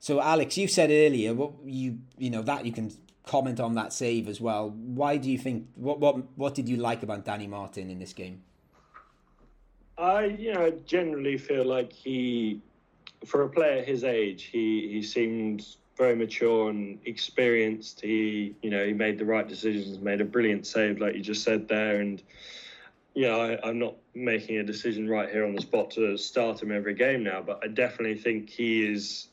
[0.00, 2.90] so, Alex, you said earlier, what you you know that you can
[3.24, 4.70] comment on that save as well.
[4.70, 8.12] Why do you think what what what did you like about Danny Martin in this
[8.12, 8.42] game?
[9.96, 12.60] I, you know, generally feel like he,
[13.24, 15.64] for a player his age, he he seemed
[15.96, 18.00] very mature and experienced.
[18.00, 21.44] He, you know, he made the right decisions, made a brilliant save, like you just
[21.44, 22.20] said there, and.
[23.16, 26.70] Yeah, I, I'm not making a decision right here on the spot to start him
[26.70, 29.28] every game now, but I definitely think he is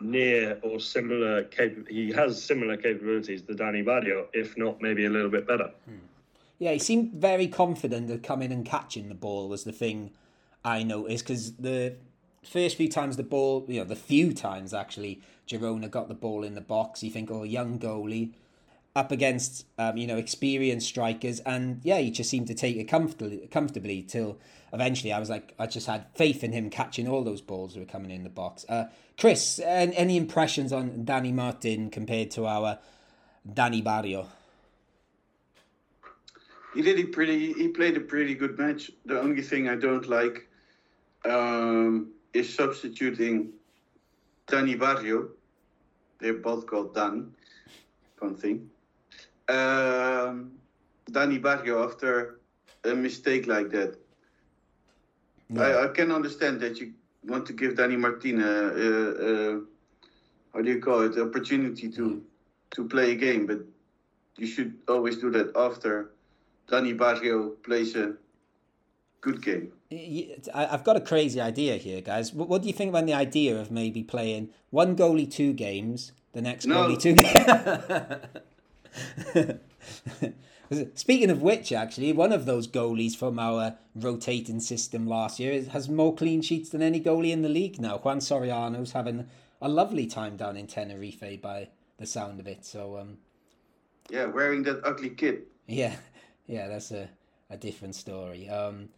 [0.00, 1.48] near or similar
[1.88, 5.72] he has similar capabilities to Danny Barrio, if not maybe a little bit better.
[5.84, 5.96] Hmm.
[6.60, 10.12] Yeah, he seemed very confident of coming and catching the ball was the thing
[10.64, 11.96] I noticed because the
[12.44, 16.44] first few times the ball, you know, the few times actually Girona got the ball
[16.44, 18.30] in the box, you think, oh, young goalie
[18.96, 22.84] up against um, you know experienced strikers, and yeah, he just seemed to take it
[22.84, 24.38] comfortably, comfortably till
[24.72, 27.80] eventually I was like, I just had faith in him catching all those balls that
[27.80, 28.64] were coming in the box.
[28.68, 28.86] Uh,
[29.18, 32.78] Chris, an- any impressions on Danny Martin compared to our
[33.52, 34.28] Danny Barrio?
[36.74, 37.52] He did a pretty.
[37.52, 38.90] He played a pretty good match.
[39.04, 40.48] The only thing I don't like
[41.26, 43.52] um, is substituting
[44.46, 45.28] Danny Barrio.
[46.18, 47.34] They're both called Dan.
[48.18, 48.70] Fun thing.
[49.48, 50.52] Um,
[51.10, 52.40] Danny Barrio after
[52.84, 53.96] a mistake like that.
[55.56, 56.92] I, I can understand that you
[57.24, 59.60] want to give Danny Martin a, uh, uh,
[60.52, 62.24] how do you call it, the opportunity to
[62.74, 63.60] to play a game, but
[64.36, 66.10] you should always do that after
[66.68, 68.14] Danny Barrio plays a
[69.20, 69.72] good game.
[70.52, 72.32] I've got a crazy idea here, guys.
[72.32, 76.12] What, what do you think about the idea of maybe playing one goalie two games,
[76.32, 76.88] the next No.
[76.88, 78.20] goalie two games?
[80.94, 85.88] Speaking of which, actually, one of those goalies from our rotating system last year has
[85.88, 87.98] more clean sheets than any goalie in the league now.
[87.98, 89.28] Juan Soriano's having
[89.62, 92.64] a lovely time down in Tenerife by the sound of it.
[92.64, 93.18] So, um,
[94.10, 95.46] Yeah, wearing that ugly kit.
[95.66, 95.96] yeah,
[96.46, 97.08] yeah, that's a,
[97.48, 98.48] a different story.
[98.48, 98.88] Um,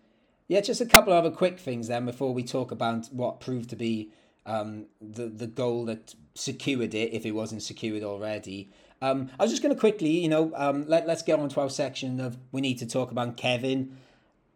[0.49, 3.69] yeah, just a couple of other quick things then before we talk about what proved
[3.71, 4.11] to be
[4.47, 8.71] um, the the goal that secured it, if it wasn't secured already.
[9.01, 11.61] Um, I was just going to quickly, you know, um, let let's get on to
[11.61, 13.97] our section of we need to talk about Kevin.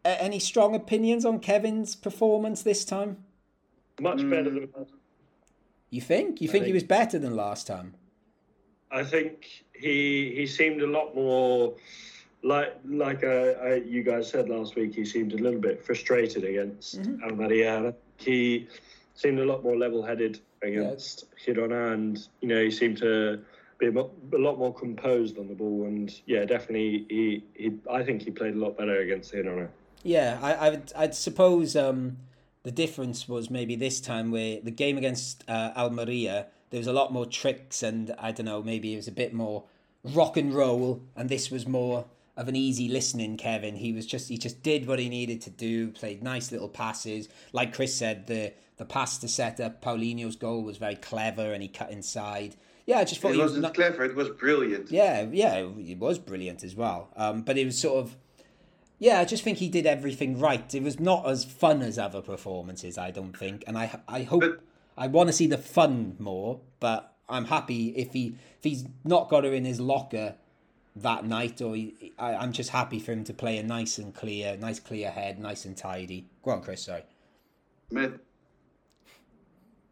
[0.04, 3.18] A- any strong opinions on Kevin's performance this time?
[4.00, 4.90] Much better than last.
[5.90, 6.40] You think?
[6.40, 7.94] You think he was better than last time?
[8.90, 11.74] I think he he seemed a lot more
[12.42, 14.94] like like uh, uh, you guys said last week.
[14.94, 17.94] He seemed a little bit frustrated against Almeria.
[18.16, 18.68] He
[19.14, 23.40] seemed a lot more level-headed against Girona, and you know he seemed to
[23.88, 25.84] a, lot more composed on the ball.
[25.84, 29.68] And yeah, definitely he, he I think he played a lot better against Girona.
[30.02, 32.18] Yeah, I, I would, I'd suppose um,
[32.62, 36.92] the difference was maybe this time where the game against uh, Almeria, there was a
[36.92, 39.64] lot more tricks, and I don't know, maybe it was a bit more
[40.04, 43.36] rock and roll, and this was more of an easy listening.
[43.36, 46.68] Kevin, he was just he just did what he needed to do, played nice little
[46.68, 47.28] passes.
[47.52, 51.62] Like Chris said, the the pass to set up Paulinho's goal was very clever, and
[51.62, 52.56] he cut inside.
[52.86, 54.90] Yeah, I just thought It he was wasn't not, clever, it was brilliant.
[54.90, 57.10] yeah, yeah, it was brilliant as well.
[57.16, 58.16] Um, but it was sort of,
[58.98, 60.74] yeah, I just think he did everything right.
[60.74, 64.40] It was not as fun as other performances, I don't think, and I, I hope,
[64.40, 64.60] But-
[64.98, 66.60] I want to see the fun more.
[66.80, 70.34] But I'm happy if he, if he's not got her in his locker
[70.96, 74.12] that night, or he, I, I'm just happy for him to play a nice and
[74.14, 76.26] clear, nice clear head, nice and tidy.
[76.42, 76.82] Go on, Chris.
[76.82, 77.04] Sorry.
[77.90, 78.12] Matt,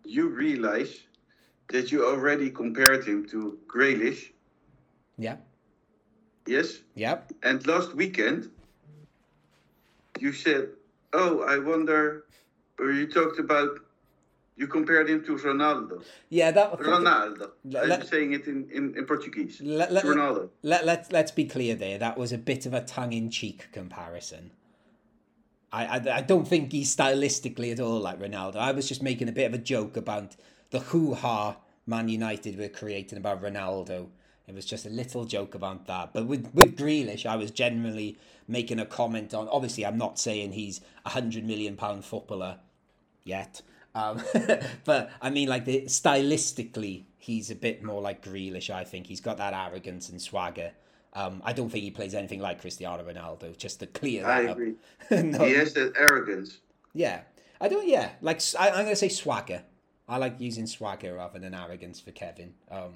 [0.04, 1.00] you realize
[1.70, 4.32] that you already compared him to Grealish,
[5.18, 5.36] Yeah.
[6.46, 6.78] yes?
[6.94, 7.32] Yep.
[7.42, 8.50] And last weekend,
[10.18, 10.70] you said,
[11.12, 12.24] "Oh, I wonder,"
[12.78, 13.78] or you talked about,
[14.56, 16.02] you compared him to Ronaldo.
[16.28, 16.50] Yeah.
[16.50, 16.78] That.
[16.78, 17.50] Ronaldo.
[17.64, 19.60] Let- I'm saying it in, in, in Portuguese.
[19.62, 20.50] Let- let- Ronaldo.
[20.62, 21.98] Let, let, let's be clear there.
[21.98, 24.50] That was a bit of a tongue in cheek comparison.
[25.72, 28.56] I, I, I don't think he's stylistically at all like Ronaldo.
[28.56, 30.34] I was just making a bit of a joke about
[30.70, 31.56] the hoo ha
[31.86, 34.08] Man United were creating about Ronaldo.
[34.46, 36.12] It was just a little joke about that.
[36.12, 39.48] But with, with Grealish, I was generally making a comment on.
[39.48, 42.58] Obviously, I'm not saying he's a hundred million pound footballer
[43.24, 43.62] yet.
[43.94, 44.22] Um,
[44.84, 48.70] but I mean, like the stylistically, he's a bit more like Grealish.
[48.70, 50.72] I think he's got that arrogance and swagger.
[51.12, 53.56] Um, I don't think he plays anything like Cristiano Ronaldo.
[53.56, 54.58] Just to clear that I up.
[55.10, 56.58] no, He has that arrogance.
[56.92, 57.22] yeah,
[57.60, 57.86] I don't.
[57.86, 59.62] Yeah, like I, am gonna say swagger.
[60.10, 62.54] I like using swagger rather than arrogance for Kevin.
[62.68, 62.94] Um,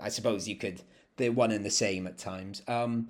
[0.00, 0.82] I suppose you could.
[1.16, 2.62] They're one and the same at times.
[2.66, 3.08] Um,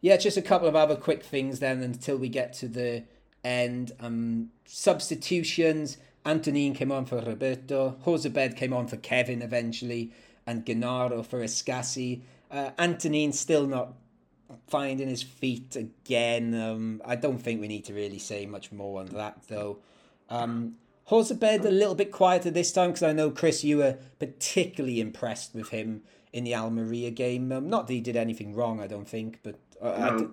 [0.00, 3.04] yeah, just a couple of other quick things then until we get to the
[3.44, 3.92] end.
[4.00, 5.98] Um, substitutions.
[6.24, 7.96] Antonin came on for Roberto.
[8.04, 10.12] Jozabed came on for Kevin eventually,
[10.46, 12.22] and Genaro for Escassi.
[12.50, 13.92] Uh, Antonin still not
[14.68, 16.54] finding his feet again.
[16.54, 19.80] Um, I don't think we need to really say much more on that though.
[20.30, 20.76] Um,
[21.10, 23.96] Jozabed a bed a little bit quieter this time because I know Chris, you were
[24.18, 27.50] particularly impressed with him in the Almeria game.
[27.52, 30.18] Um, not that he did anything wrong, I don't think, but uh, I No.
[30.18, 30.32] di-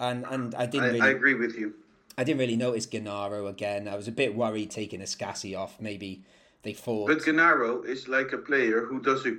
[0.00, 1.74] and and I I, didn't really I agree with you.
[2.18, 3.86] I didn't really notice Genaro again.
[3.88, 5.80] I was a bit worried taking Escassi off.
[5.80, 6.22] Maybe
[6.62, 9.38] they thought But Genaro is like a player who does it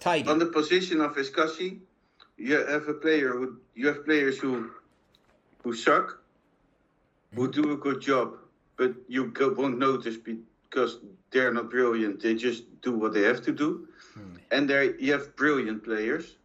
[0.00, 0.28] tidy.
[0.28, 1.78] on the position of Escassi.
[2.36, 4.70] You have a player who you have players who
[5.62, 6.20] who suck,
[7.34, 8.36] who do a good job,
[8.76, 10.98] but you go, won't notice because
[11.30, 12.22] they're not brilliant.
[12.22, 13.88] They just do what they have to do.
[14.50, 16.36] And there you have brilliant players,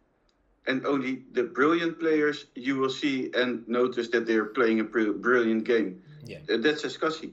[0.66, 5.12] and only the brilliant players you will see and notice that they're playing a br-
[5.12, 6.02] brilliant game.
[6.24, 6.38] Yeah.
[6.52, 7.30] Uh, That's Escassi.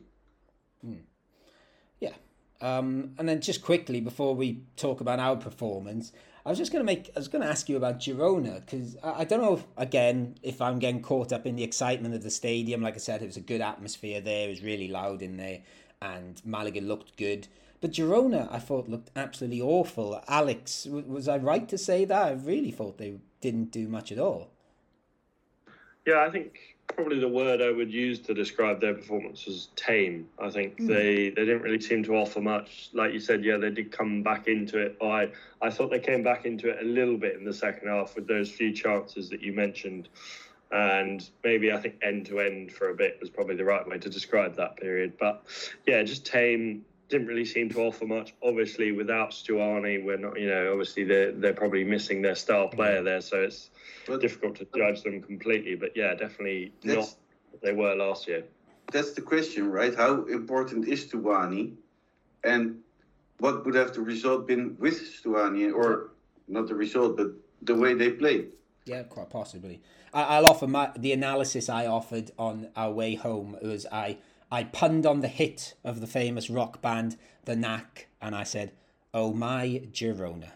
[2.00, 2.14] Yeah.
[2.62, 6.12] Um, and then just quickly before we talk about our performance,
[6.48, 8.96] I was just going to make, I was going to ask you about Girona because
[9.04, 12.24] I, I don't know if, again if I'm getting caught up in the excitement of
[12.24, 12.82] the stadium.
[12.82, 14.48] Like I said, it was a good atmosphere there.
[14.48, 15.60] It was really loud in there,
[16.02, 17.50] and Malaga looked good.
[17.82, 20.24] But Girona, I thought looked absolutely awful.
[20.30, 22.26] Alex, w- was I right to say that?
[22.26, 24.50] I really thought they didn't do much at all.
[26.06, 30.28] Yeah, I think probably the word I would use to describe their performance was tame.
[30.40, 30.88] I think Hmm.
[30.88, 32.90] they they didn't really seem to offer much.
[32.94, 34.98] Like you said, yeah, they did come back into it.
[35.02, 35.30] I
[35.62, 38.28] I thought they came back into it a little bit in the second half with
[38.28, 40.10] those few chances that you mentioned.
[40.72, 44.00] And maybe I think end to end for a bit was probably the right way
[44.00, 45.14] to describe that period.
[45.18, 45.46] But
[45.86, 48.34] yeah, just tame didn't really seem to offer much.
[48.44, 52.74] Obviously, without Stuani, we're not, you know, obviously they're they're probably missing their star mm.
[52.74, 53.70] player there, so it's
[54.06, 55.76] But difficult to judge them completely.
[55.76, 57.14] But yeah, definitely not
[57.52, 58.44] what they were last year.
[58.92, 59.96] that's the question, right?
[59.96, 61.76] How important is Stuani?
[62.44, 62.80] And
[63.40, 65.74] what would have the result been with Stuani?
[65.74, 66.12] Or
[66.48, 67.28] not the result, but
[67.62, 68.52] the way they played?
[68.86, 69.82] Yeah, quite possibly.
[70.14, 74.18] I'll offer my the analysis I offered on our way home was I
[74.52, 78.72] I punned on the hit of the famous rock band The Knack, and I said,
[79.14, 80.52] "Oh my Girona."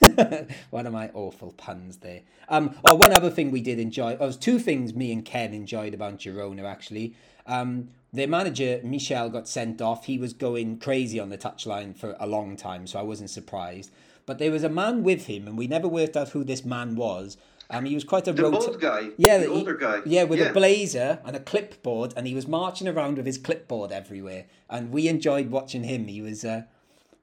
[0.70, 2.20] one of my awful puns there.
[2.48, 4.14] Um, or one other thing we did enjoy.
[4.14, 7.14] Oh, there's two things me and Ken enjoyed about Girona actually.
[7.46, 10.06] Um, their manager Michel got sent off.
[10.06, 13.90] He was going crazy on the touchline for a long time, so I wasn't surprised.
[14.26, 16.96] But there was a man with him, and we never worked out who this man
[16.96, 17.36] was.
[17.72, 19.10] Um, he was quite a The rota- old guy.
[19.16, 20.00] yeah, the he- older guy.
[20.04, 23.92] Yeah, with a blazer and a clipboard, and he was marching around with his clipboard
[23.92, 24.46] everywhere.
[24.68, 26.08] And we enjoyed watching him.
[26.08, 26.62] He was, uh,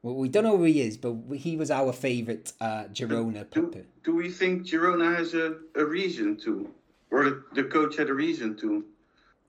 [0.03, 3.63] well, we don't know who he is, but he was our favourite uh, Girona Do,
[3.63, 3.85] puppet.
[4.03, 6.69] do we think Girona has a, a reason to,
[7.11, 8.85] or the, the coach had a reason to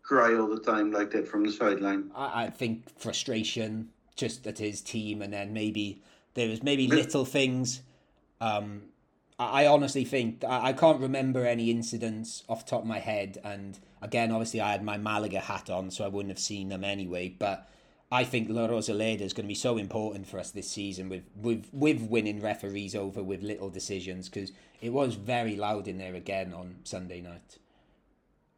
[0.03, 2.11] cry all the time like that from the sideline?
[2.15, 6.03] I, I think frustration just at his team, and then maybe
[6.35, 7.83] there was maybe little things.
[8.41, 8.83] Um,
[9.39, 14.33] I, honestly think I, can't remember any incidents off top of my head, and again,
[14.33, 17.29] obviously, I had my Malaga hat on, so I wouldn't have seen them anyway.
[17.29, 17.71] But
[18.11, 21.23] I think La Rosaleda is going to be so important for us this season with
[21.37, 26.17] with with winning referees over with little decisions because it was very loud in there
[26.17, 27.59] again on Sunday night.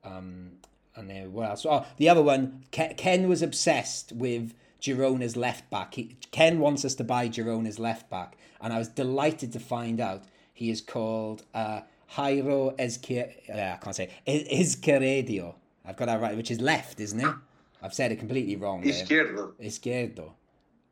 [0.02, 0.52] Um,
[0.96, 1.66] and then what else?
[1.66, 5.94] Oh, the other one, Ken, Ken was obsessed with Girona's left back.
[5.94, 10.00] He, Ken wants us to buy Girona's left back, and I was delighted to find
[10.00, 10.24] out
[10.60, 11.80] he is called uh,
[12.12, 13.32] Jairo Ezquer.
[13.48, 15.54] Uh, I can't say Ezqueredio.
[15.86, 17.34] I've got that right, which is left, isn't it?
[17.82, 18.82] I've said it completely wrong.
[18.82, 18.92] there.
[18.92, 19.54] Izquierdo.
[19.58, 20.32] Izquierdo.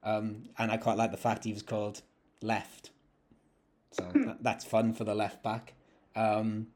[0.02, 2.00] Um, and I quite like the fact he was called
[2.40, 2.92] left.
[3.90, 5.74] So that, that's fun for the left back.
[6.16, 6.68] Um,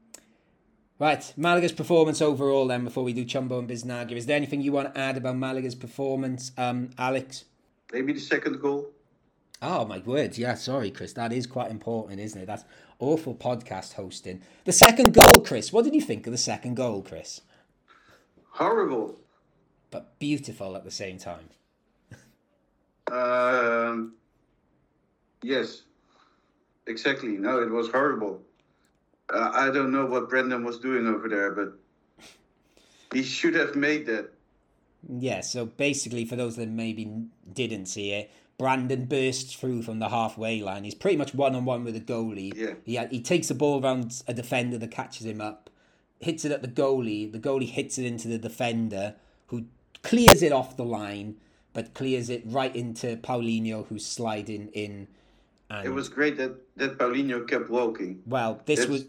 [0.99, 4.11] right, Malaga's performance overall then before we do Chumbo and Biznaga.
[4.11, 7.45] Is there anything you want to add about Malaga's performance, um, Alex?
[7.91, 8.92] Maybe the second goal.
[9.65, 11.13] Oh my words, yeah, sorry, Chris.
[11.13, 12.47] That is quite important, isn't it?
[12.47, 12.65] That's
[12.99, 14.41] awful podcast hosting.
[14.65, 15.71] The second goal, Chris.
[15.71, 17.39] What did you think of the second goal, Chris?
[18.49, 19.15] Horrible.
[19.89, 21.47] But beautiful at the same time.
[23.09, 24.15] Um,
[25.41, 25.83] yes,
[26.87, 27.29] exactly.
[27.29, 28.41] No, it was horrible.
[29.33, 31.73] Uh, I don't know what Brendan was doing over there, but
[33.13, 34.29] he should have made that.
[35.07, 40.09] Yeah, so basically, for those that maybe didn't see it, Brandon bursts through from the
[40.09, 40.83] halfway line.
[40.83, 42.53] He's pretty much one on one with the goalie.
[42.55, 42.73] Yeah.
[42.85, 45.69] He, he takes the ball around a defender that catches him up,
[46.19, 47.31] hits it at the goalie.
[47.31, 49.15] The goalie hits it into the defender,
[49.47, 49.65] who
[50.03, 51.35] clears it off the line,
[51.73, 55.07] but clears it right into Paulinho, who's sliding in.
[55.69, 58.21] And It was great that, that Paulinho kept walking.
[58.27, 59.05] well, this That's, was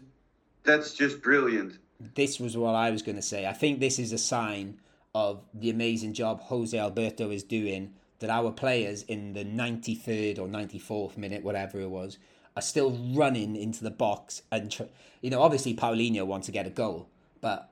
[0.63, 1.77] that's just brilliant.
[2.15, 3.45] this was what I was going to say.
[3.45, 4.79] I think this is a sign
[5.13, 7.93] of the amazing job Jose Alberto is doing.
[8.25, 12.17] That our players in the 93rd or 94th minute, whatever it was,
[12.55, 14.41] are still running into the box.
[14.51, 14.83] And, tr-
[15.21, 17.07] you know, obviously Paulinho wants to get a goal,
[17.39, 17.69] but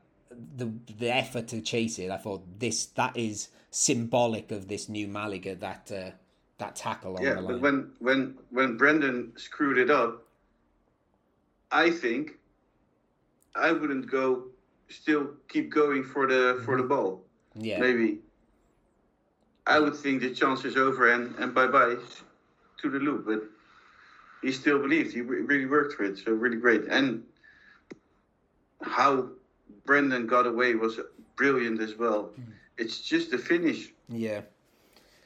[0.57, 5.07] the the effort to chase it, I thought this that is symbolic of this new
[5.07, 6.11] Malaga, that uh,
[6.59, 7.53] that tackle on Yeah, the line.
[7.53, 10.23] but when when when Brendan screwed it up,
[11.71, 12.37] I think
[13.55, 14.45] I wouldn't go.
[14.89, 17.23] Still keep going for the for the ball.
[17.55, 17.79] yeah.
[17.79, 18.19] Maybe.
[19.65, 21.95] I would think the chance is over and, and bye bye
[22.81, 23.25] to the loop.
[23.25, 23.43] But
[24.41, 25.13] he still believed.
[25.13, 26.17] He re- really worked for it.
[26.17, 26.83] So really great.
[26.89, 27.23] And
[28.81, 29.29] how
[29.85, 30.99] Brendan got away was
[31.35, 32.29] brilliant as well.
[32.77, 33.89] It's just the finish.
[34.09, 34.41] Yeah,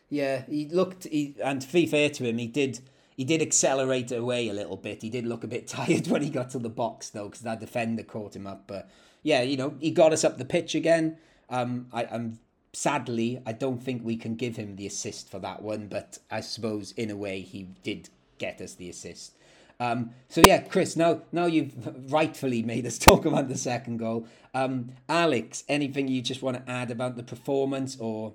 [0.10, 0.44] yeah.
[0.48, 2.80] He looked, he, and to be fair to him, he did.
[3.16, 5.02] He did accelerate away a little bit.
[5.02, 7.60] He did look a bit tired when he got to the box, though, because that
[7.60, 8.66] defender caught him up.
[8.68, 8.92] But
[9.24, 11.18] yeah, you know, he got us up the pitch again.
[11.50, 12.40] Um, I, I'm
[12.78, 16.41] sadly, I don't think we can give him the assist for that one, but I
[16.41, 19.34] suppose in a way he did get us the assist.
[19.80, 21.73] Um, so yeah, Chris, now now you've
[22.11, 24.28] rightfully made us talk about the second goal.
[24.53, 28.34] Um, Alex, anything you just want to add about the performance or?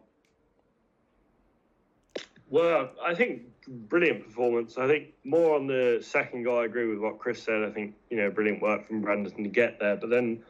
[2.51, 4.76] Well, I think brilliant performance.
[4.76, 6.59] I think more on the second goal.
[6.59, 7.62] I agree with what Chris said.
[7.62, 9.97] I think you know brilliant work from Brandon to get there.
[9.97, 10.43] But then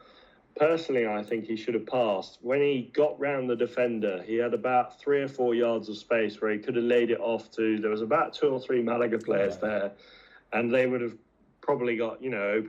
[0.55, 2.39] personally, I think he should have passed.
[2.41, 6.41] When he got round the defender, he had about three or four yards of space
[6.41, 7.79] where he could have laid it off to.
[7.79, 9.67] There was about two or three Malaga players Yeah.
[9.69, 9.91] there,
[10.51, 11.15] and they would have
[11.61, 12.65] probably got you know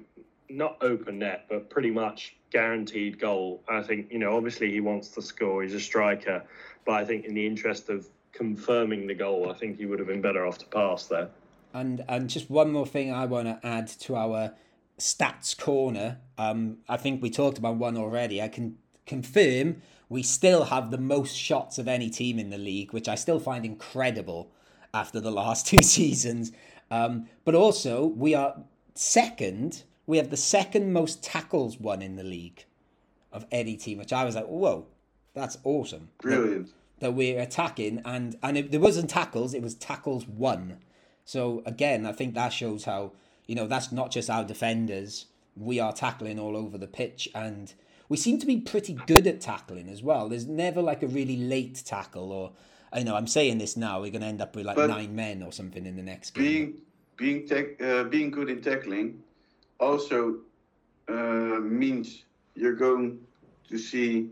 [0.49, 3.63] not open net, but pretty much guaranteed goal.
[3.69, 5.63] I think you know obviously he wants to score.
[5.63, 6.43] He's a striker,
[6.85, 10.09] but I think in the interest of confirming the goal, I think he would have
[10.09, 11.29] been better off to pass there.
[11.73, 14.53] And and just one more thing I want to add to our
[14.99, 16.19] stats corner.
[16.39, 18.41] Um, I think we talked about one already.
[18.43, 22.93] I can confirm we still have the most shots of any team in the league,
[22.93, 24.51] which I still find incredible
[24.93, 26.53] after the last two seasons.
[26.91, 28.57] Um, but also we are
[28.95, 29.83] second.
[30.07, 32.65] We have the second most tackles won in the league
[33.33, 34.87] of any team, which I was like, whoa,
[35.35, 36.11] that's awesome.
[36.19, 36.71] Brilliant.
[37.01, 40.79] that we're attacking and and it, there wasn't tackles it was tackles won
[41.25, 43.11] so again i think that shows how
[43.47, 45.27] you know that's not just our defenders.
[45.57, 47.73] We are tackling all over the pitch and
[48.09, 50.29] we seem to be pretty good at tackling as well.
[50.29, 52.53] There's never like a really late tackle or
[52.93, 55.15] i know i'm saying this now we're going to end up with like But nine
[55.17, 56.45] men or something in the next game.
[56.45, 56.81] Being
[57.17, 59.23] being tech, uh, being good in tackling
[59.79, 60.39] also
[61.09, 62.25] uh, means
[62.55, 63.21] you're going
[63.69, 64.31] to see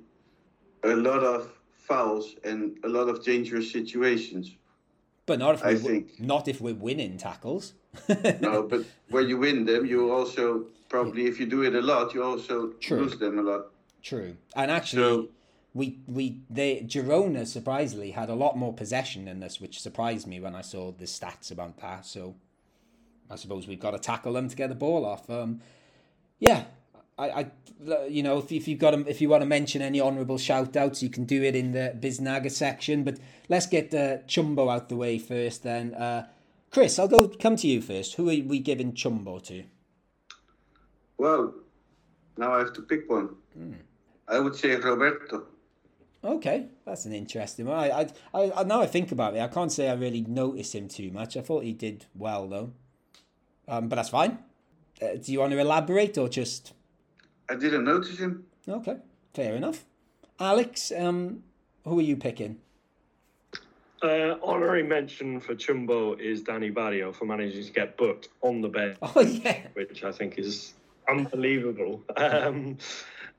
[0.85, 4.57] a lot of fouls and a lot of dangerous situations.
[5.27, 7.75] But not if we, think- not if we're winning tackles
[8.41, 12.15] No, but when you win them, you also probably, if you do it a lot,
[12.15, 13.01] you also True.
[13.03, 13.67] lose them a lot.
[14.03, 15.29] True, and actually, So-
[15.75, 20.39] we we they Girona surprisingly had a lot more possession than us, which surprised me
[20.41, 22.05] when I saw the stats about that.
[22.05, 22.35] So,
[23.31, 25.31] I suppose we've got to tackle them to get the ball off.
[25.31, 25.61] Um,
[26.39, 26.65] yeah,
[27.19, 27.51] I, I
[28.09, 30.77] you know if, if you've got 'em- if you want to mention any honourable shout
[30.77, 33.05] outs, you can do it in the Biznaga section.
[33.05, 35.63] But let's get the Chumbo out the way first.
[35.63, 36.29] Then, uh,
[36.71, 38.15] Chris, I'll go come to you first.
[38.15, 39.65] Who are we giving Chumbo to?
[41.19, 41.55] Well,
[42.37, 43.37] now I have to pick one.
[44.29, 45.45] I would say Roberto.
[46.25, 47.79] Okay, that's an interesting one.
[47.79, 50.87] I, I, I, now I think about it, I can't say I really noticed him
[50.89, 51.37] too much.
[51.37, 52.73] I thought he did well though,
[53.67, 54.39] um, but that's fine.
[55.01, 56.75] Uh, do you want to elaborate or just
[57.53, 58.45] I didn't notice him.
[58.67, 58.97] okay?
[59.35, 59.85] Fair enough.
[60.41, 61.43] Alex, um,
[61.85, 62.57] who are you picking?
[64.03, 68.69] Uh, honorary mention for Chumbo is Danny Barrio for managing to get booked on the
[68.69, 68.97] bench.
[69.03, 70.73] Oh yeah, which I think is
[71.09, 72.03] unbelievable.
[72.17, 72.79] Um,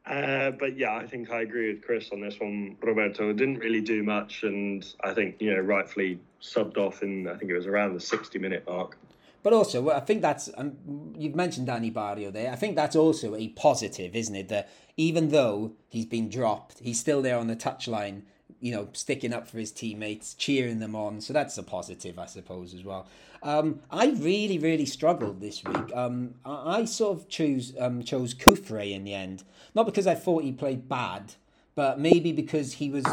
[0.06, 2.76] uh, but yeah, I think I agree with Chris on this one.
[2.82, 7.36] Roberto didn't really do much, and I think you know rightfully subbed off in I
[7.36, 8.98] think it was around the sixty minute mark.
[9.44, 12.52] But also I think that's um, you've mentioned Danny Barrio there.
[12.52, 14.50] I think that's also a positive, isn't it?
[14.50, 18.24] That even though he's been dropped, he's still there on the touchline.
[18.60, 21.20] You know, sticking up for his teammates, cheering them on.
[21.20, 23.08] So that's a positive, I suppose, as well.
[23.42, 25.94] Um, I really, really struggled this week.
[25.94, 29.44] Um, I, I sort of choose um, chose Kufre in the end,
[29.76, 31.34] not because I thought he played bad,
[31.76, 33.06] but maybe because he was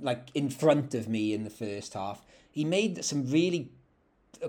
[0.00, 2.24] like in front of me in the first half.
[2.50, 3.70] He made some really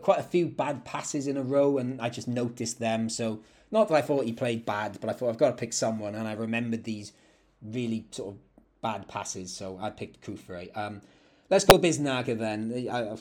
[0.02, 3.10] quite a few bad passes in a row, and I just noticed them.
[3.10, 5.74] So not that I thought he played bad, but I thought I've got to pick
[5.74, 7.14] someone, and I remembered these
[7.62, 8.40] really sort of
[8.82, 10.76] bad passes, so I picked Kufre.
[10.78, 11.02] Um,
[11.50, 12.88] let's go Biznaga then.
[12.90, 13.18] I, I,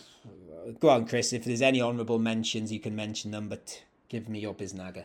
[0.81, 1.33] go on, Chris.
[1.33, 5.05] If there's any honourable mentions, you can mention them, but give me your Biznaga.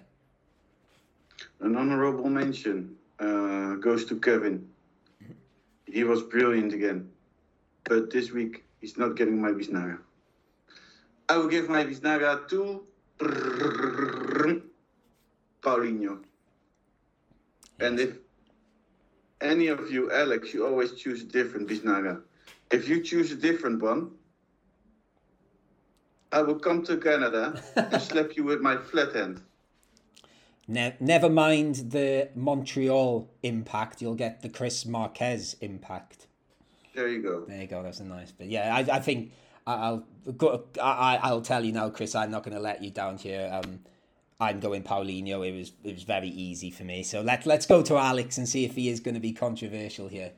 [1.60, 4.68] An honorable mention uh, goes to Kevin.
[5.86, 7.10] He was brilliant again.
[7.84, 9.98] But this week, he's not getting my Biznaga.
[11.30, 12.84] I will give my Biznaga to
[15.62, 16.20] Paulinho.
[17.80, 18.18] And if
[19.42, 22.22] any of you, Alex, you always choose a different Biznaga.
[22.72, 24.12] If you choose a different one,
[26.32, 29.42] I will come to Canada and slap you with my flat hand.
[30.68, 36.28] Ne- never mind the Montreal impact, you'll get the Chris Marquez impact.
[36.96, 37.46] There you go.
[37.46, 37.84] There you go.
[37.84, 38.48] That's a nice bit.
[38.48, 39.32] Yeah, I, I think
[39.68, 40.04] I'll
[40.38, 40.64] go.
[40.82, 42.16] I, I'll tell you now, Chris.
[42.16, 43.50] I'm not going to let you down here.
[43.52, 43.80] Um,
[44.40, 45.48] I'm going Paulinho.
[45.48, 47.04] It was it was very easy for me.
[47.04, 50.08] So let let's go to Alex and see if he is going to be controversial
[50.08, 50.32] here.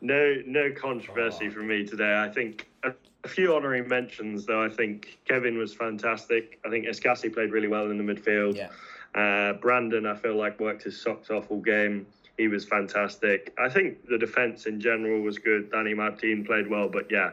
[0.00, 2.20] No, no controversy from me today.
[2.20, 2.92] I think a,
[3.24, 4.64] a few honorary mentions, though.
[4.64, 6.58] I think Kevin was fantastic.
[6.64, 8.56] I think Escassi played really well in the midfield.
[8.56, 8.68] Yeah.
[9.14, 12.06] Uh, Brandon, I feel like worked his socks off all game.
[12.38, 13.52] He was fantastic.
[13.58, 15.70] I think the defense in general was good.
[15.70, 17.30] Danny Martin played well, but yeah,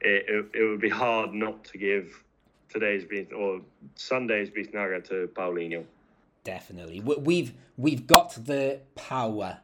[0.00, 2.24] it, it, it would be hard not to give
[2.68, 3.60] today's beat or
[3.96, 5.84] Sunday's Biznaga to Paulinho.
[6.44, 9.58] Definitely, We- we've we've got the power.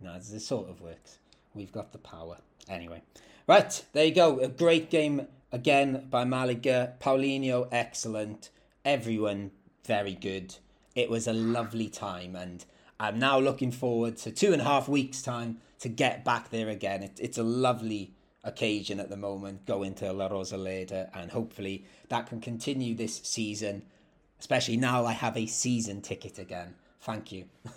[0.00, 1.18] No, this sort of works.
[1.54, 2.38] We've got the power.
[2.68, 3.02] Anyway,
[3.46, 4.40] right there you go.
[4.40, 6.94] A great game again by Malaga.
[7.00, 8.50] Paulinho, excellent.
[8.84, 9.52] Everyone
[9.86, 10.56] very good.
[10.94, 12.64] It was a lovely time, and
[12.98, 16.68] I'm now looking forward to two and a half weeks' time to get back there
[16.68, 17.02] again.
[17.02, 18.14] It, it's a lovely
[18.44, 23.82] occasion at the moment going to La Rosaleda, and hopefully that can continue this season,
[24.38, 26.74] especially now I have a season ticket again.
[27.00, 27.44] Thank you.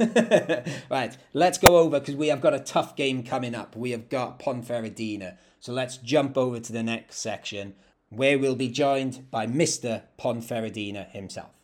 [0.90, 3.76] right, let's go over because we have got a tough game coming up.
[3.76, 5.38] We have got Ponferradina.
[5.60, 7.76] So let's jump over to the next section
[8.10, 10.04] where we'll be joined by Mr.
[10.18, 11.57] Ponferradina himself.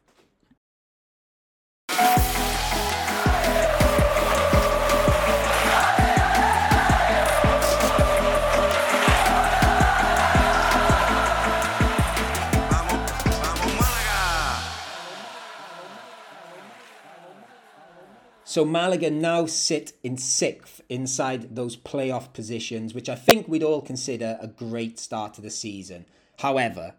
[18.54, 23.82] So Malaga now sit in sixth inside those playoff positions, which I think we'd all
[23.82, 26.06] consider a great start to the season.
[26.38, 26.94] However,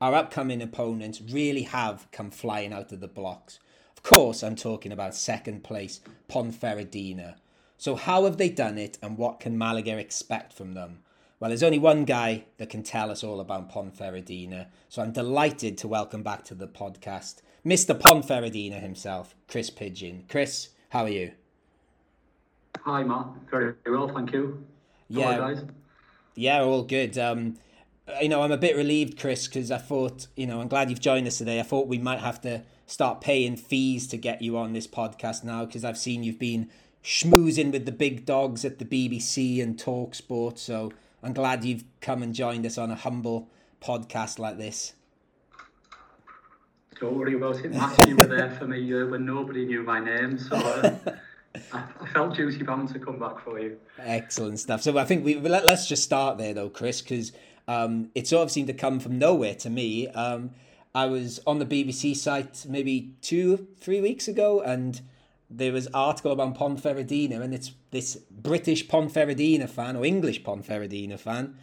[0.00, 3.58] our upcoming opponents really have come flying out of the blocks.
[3.96, 5.98] Of course, I'm talking about second place
[6.28, 7.34] Ponferradina.
[7.76, 11.00] So how have they done it and what can Malaga expect from them?
[11.40, 15.76] Well, there's only one guy that can tell us all about Ponferradina, so I'm delighted
[15.78, 17.98] to welcome back to the podcast Mr.
[17.98, 20.24] Ponferradina himself, Chris Pigeon.
[20.28, 21.32] Chris, how are you?
[22.84, 23.26] Hi, Matt.
[23.50, 24.64] Very well, thank you.
[25.08, 25.38] Yeah.
[25.38, 25.64] Guys.
[26.34, 27.16] Yeah, all good.
[27.16, 27.56] Um,
[28.20, 31.00] you know, I'm a bit relieved, Chris, because I thought, you know, I'm glad you've
[31.00, 31.60] joined us today.
[31.60, 35.44] I thought we might have to start paying fees to get you on this podcast
[35.44, 36.68] now, because I've seen you've been
[37.04, 40.58] schmoozing with the big dogs at the BBC and Talk Sport.
[40.58, 43.48] So I'm glad you've come and joined us on a humble
[43.80, 44.94] podcast like this.
[46.98, 48.06] Don't worry about it, Matt.
[48.08, 50.96] You were there for me uh, when nobody knew my name, so uh,
[51.72, 53.78] I, I felt duty bound to come back for you.
[53.98, 54.82] Excellent stuff.
[54.82, 57.32] So I think we let, let's just start there though, Chris, because
[57.68, 60.08] um, it sort of seemed to come from nowhere to me.
[60.08, 60.50] Um,
[60.94, 65.00] I was on the BBC site maybe two, three weeks ago, and
[65.48, 71.56] there was article about Ponferradina, and it's this British Ponferradina fan or English Ponferradina fan,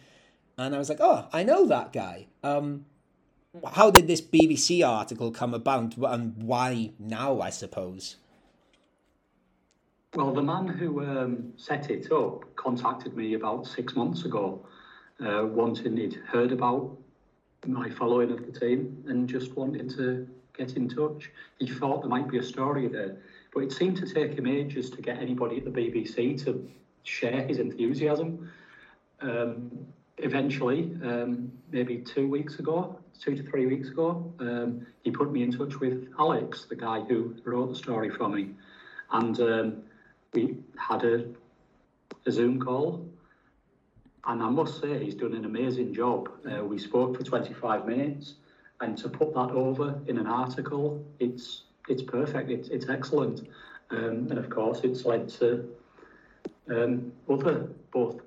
[0.56, 2.26] and I was like, oh, I know that guy.
[2.42, 2.86] Um,
[3.64, 7.40] how did this BBC article come about, and why now?
[7.40, 8.16] I suppose.
[10.14, 14.64] Well, the man who um, set it up contacted me about six months ago,
[15.20, 16.96] uh, wanting he'd heard about
[17.66, 21.30] my following of the team and just wanting to get in touch.
[21.58, 23.16] He thought there might be a story there,
[23.52, 26.68] but it seemed to take him ages to get anybody at the BBC to
[27.02, 28.50] share his enthusiasm.
[29.20, 29.70] Um,
[30.18, 35.42] eventually, um, maybe two weeks ago, two to three weeks ago, um, he put me
[35.42, 38.50] in touch with Alex, the guy who wrote the story for me,
[39.12, 39.82] and um,
[40.32, 41.24] we had a,
[42.26, 43.08] a Zoom call.
[44.26, 46.30] And I must say, he's done an amazing job.
[46.46, 48.34] Uh, we spoke for 25 minutes,
[48.80, 52.50] and to put that over in an article, it's it's perfect.
[52.50, 53.48] It's it's excellent,
[53.90, 55.70] um, and of course, it's led to
[56.70, 58.20] um, other both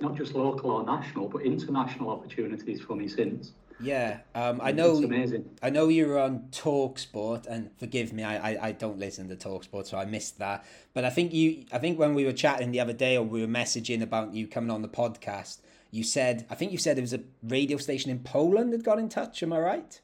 [0.00, 3.52] not just local or national, but international opportunities for me since.
[3.80, 4.96] Yeah, um, I It's know.
[4.96, 5.48] amazing.
[5.62, 9.28] I know you were on Talk Sport, and forgive me, I, I, I don't listen
[9.28, 10.64] to Talk Sport, so I missed that.
[10.94, 13.40] But I think you, I think when we were chatting the other day, or we
[13.40, 15.58] were messaging about you coming on the podcast,
[15.92, 18.98] you said, I think you said it was a radio station in Poland that got
[18.98, 19.42] in touch.
[19.42, 20.00] Am I right?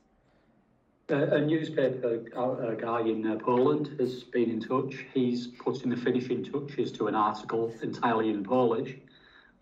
[1.10, 5.04] Uh, a newspaper a guy in uh, Poland has been in touch.
[5.12, 8.96] He's putting the finishing touches to an article entirely in Polish.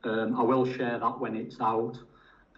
[0.05, 1.99] Um, I will share that when it's out.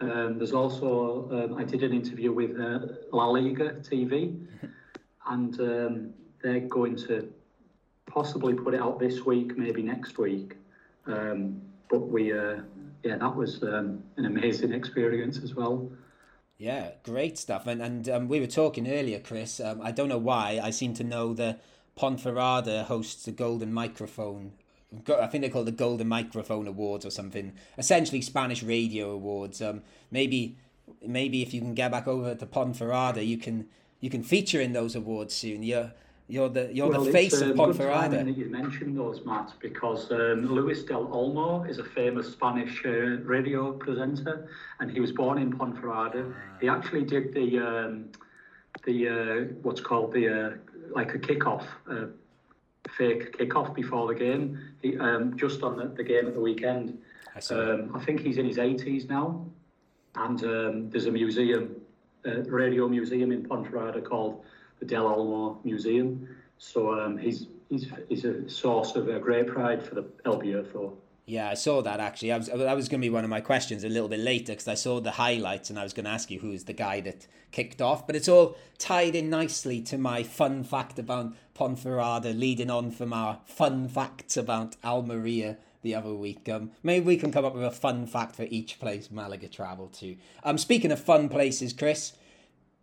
[0.01, 2.80] Um, there's also, um, I did an interview with uh,
[3.12, 4.45] La Liga TV,
[5.26, 7.32] and um, they're going to
[8.07, 10.57] possibly put it out this week, maybe next week.
[11.07, 12.57] Um, but we, uh,
[13.03, 15.90] yeah, that was um, an amazing experience as well.
[16.57, 17.66] Yeah, great stuff.
[17.66, 19.61] And and um, we were talking earlier, Chris.
[19.61, 20.61] Um, I don't know why.
[20.62, 21.62] I seem to know that
[21.99, 24.53] Ponferrada hosts the Golden Microphone.
[25.09, 27.53] I think they call it the Golden Microphone Awards or something.
[27.78, 29.61] Essentially, Spanish radio awards.
[29.62, 30.57] Um, maybe
[31.07, 33.66] maybe if you can get back over to Ponferrada, you can
[34.01, 35.62] you can feature in those awards soon.
[35.62, 35.92] You're
[36.26, 38.24] you're the you're the face it's, of good Ponferrada.
[38.24, 42.90] that you mentioned those, Matt, because um, Luis del Olmo is a famous Spanish uh,
[43.24, 44.49] radio presenter,
[44.80, 46.34] and he was born in Ponferrada.
[46.61, 48.11] He actually did the um,
[48.84, 50.51] the uh, what's called the uh,
[50.95, 52.07] like a kickoff, uh,
[52.91, 54.59] fake kickoff before the game.
[54.82, 56.99] He um, just on the, the game at the weekend.
[57.35, 57.55] I.
[57.55, 59.45] Um, I think he's in his 80s now,
[60.14, 61.74] and um, there's a museum,
[62.24, 64.45] a radio museum in Ponferrada called
[64.78, 66.28] the Del Olmo Museum.
[66.59, 70.95] So um, he's he's he's a source of uh, great pride for the El Bierzo.
[71.26, 72.32] Yeah, I saw that actually.
[72.32, 74.52] I was that was going to be one of my questions a little bit later
[74.52, 77.00] because I saw the highlights and I was going to ask you who's the guy
[77.00, 78.06] that kicked off.
[78.06, 83.14] But it's all tied in nicely to my fun fact about Ponferrada, leading on from
[83.14, 86.46] our fun facts about Almeria the other week.
[86.48, 89.88] Um, maybe we can come up with a fun fact for each place Malaga travel
[89.88, 90.16] to.
[90.42, 92.12] Um, speaking of fun places, Chris,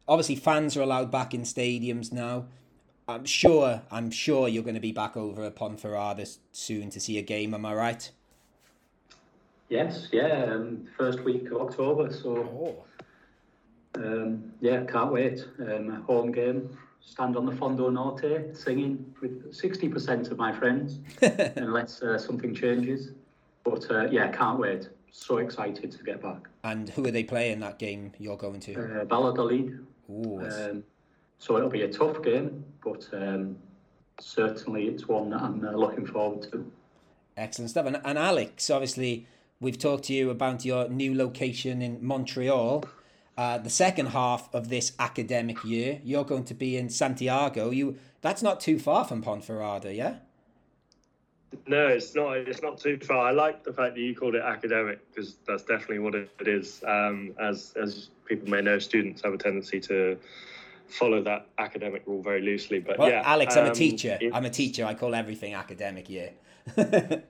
[0.08, 2.46] obviously fans are allowed back in stadiums now.
[3.08, 7.18] I'm sure, I'm sure you're going to be back over at Ponferrada soon to see
[7.18, 7.54] a game.
[7.54, 8.12] Am I right?
[9.72, 12.12] Yes, yeah, um, first week of October.
[12.12, 12.76] So
[13.96, 15.48] um, yeah, can't wait.
[15.60, 16.78] Um, home game.
[17.00, 21.00] Stand on the Fondo Norte, singing with sixty percent of my friends,
[21.56, 23.12] unless uh, something changes.
[23.64, 24.90] But uh, yeah, can't wait.
[25.14, 26.50] So excited to get back.
[26.66, 28.74] And who are they playing that game you're going to?
[28.76, 29.86] Uh, Valladolid.
[30.10, 30.84] Ooh, Um,
[31.40, 33.56] so it'll be a tough game, but um,
[34.20, 36.70] certainly it's one that I'm uh, looking forward to.
[37.38, 37.86] Excellent stuff.
[37.86, 39.28] And, and Alex, obviously,
[39.62, 42.84] we've talked to you about your new location in Montreal.
[43.38, 47.70] Uh, the second half of this academic year, you're going to be in Santiago.
[47.70, 50.16] You that's not too far from Ponferrada, yeah?
[51.68, 52.38] No, it's not.
[52.38, 53.28] It's not too far.
[53.28, 56.84] I like the fact that you called it academic because that's definitely what it is.
[56.86, 60.18] Um, as as people may know, students have a tendency to
[60.88, 62.80] follow that academic rule very loosely.
[62.80, 64.20] But Well, yeah, Alex, I'm a um, teacher.
[64.34, 64.86] I'm a teacher.
[64.86, 66.32] I call everything academic year.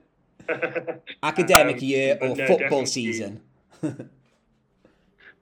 [1.22, 3.40] academic Um, year or no, football season.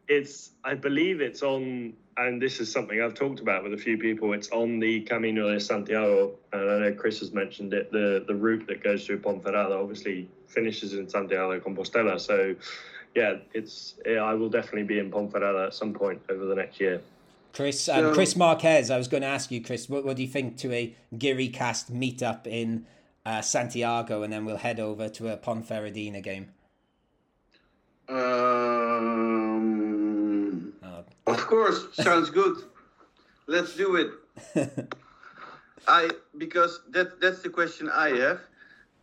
[0.08, 3.96] It's, I believe it's on, and this is something I've talked about with a few
[3.96, 4.32] people.
[4.32, 7.92] It's on the Camino de Santiago, and I know Chris has mentioned it.
[7.92, 12.18] The the route that goes through Ponferrada obviously finishes in Santiago de Compostela.
[12.20, 12.56] So,
[13.14, 13.94] yeah, it's.
[14.04, 17.00] Yeah, I will definitely be in Ponferrada at some point over the next year.
[17.52, 20.22] Chris, um, So- Chris Marquez, I was going to ask you, Chris, what, what do
[20.22, 22.84] you think to a Guiri Cast meetup in
[23.26, 26.50] uh, Santiago and then we'll head over to a Ponferradina game?
[28.08, 29.20] Um,
[30.82, 32.56] Oh, of course, sounds good.
[33.46, 34.10] Let's do it.
[35.88, 38.40] I because that that's the question I have.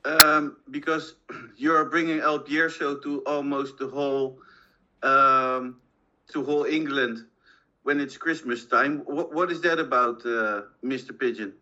[0.05, 1.15] Um, because
[1.57, 4.39] you're bringing El Bierzo to almost the whole
[5.03, 5.78] um,
[6.32, 7.26] to whole England
[7.84, 9.01] when it's Christmas time.
[9.05, 11.18] What what is that about, uh, Mr.
[11.18, 11.53] Pigeon?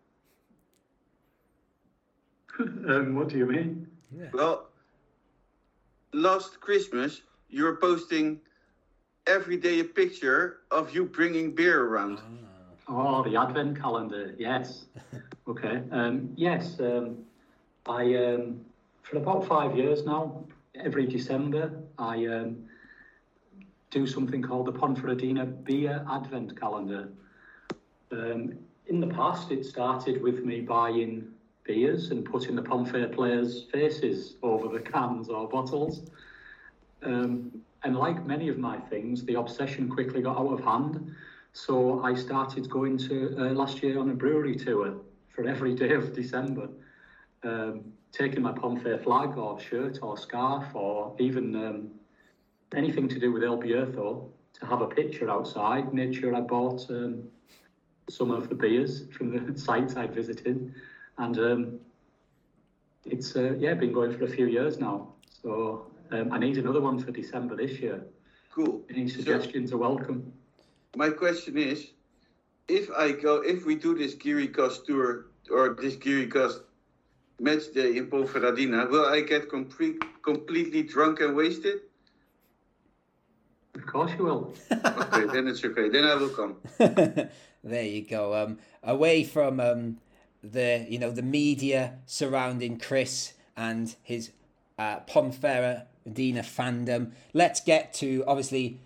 [2.88, 3.86] um, what do you mean?
[4.32, 4.68] Well,
[6.12, 8.40] last Christmas you were posting
[9.26, 12.20] every day a picture of you bringing beer around.
[12.88, 14.34] Oh, the advent calendar.
[14.38, 14.86] Yes.
[15.48, 15.80] Okay.
[15.92, 16.80] Um, yes.
[16.80, 17.18] Um,
[17.86, 18.64] I um,
[19.02, 20.44] for about five years now.
[20.74, 22.56] Every December, I um,
[23.92, 27.08] do something called the Ponferradina Beer Advent Calendar.
[28.10, 31.28] Um, in the past, it started with me buying
[31.66, 36.02] beers and putting the Ponfair players' faces over the cans or bottles.
[37.02, 37.52] Um,
[37.82, 41.12] and like many of my things, the obsession quickly got out of hand.
[41.52, 44.94] So I started going to uh, last year on a brewery tour
[45.28, 46.68] for every day of December,
[47.44, 51.90] um, taking my Pomfair flag or shirt or scarf or even um,
[52.74, 55.92] anything to do with El Bierzo to have a picture outside.
[55.92, 57.28] Made sure I bought um,
[58.08, 60.72] some of the beers from the sites I'd visited,
[61.18, 61.78] and um,
[63.04, 65.12] it's uh, yeah been going for a few years now.
[65.42, 68.04] So um, I need another one for December this year.
[68.54, 68.82] Cool.
[68.90, 70.32] Any So- suggestions are welcome.
[70.96, 71.90] my question is
[72.68, 76.60] if I go, if we do this Guiri Cast tour or this Guiri Cast
[77.38, 81.80] match day in Ponferradina, will I get complete, completely drunk and wasted?
[83.74, 84.54] Of course you will.
[84.72, 85.88] Okay, then it's okay.
[85.90, 86.56] Then I will come.
[87.62, 88.34] there you go.
[88.34, 89.98] Um, away from um,
[90.52, 94.32] the you know the media surrounding Chris and his
[94.78, 97.12] uh, Ponferradina fandom.
[97.32, 98.80] Let's get to obviously.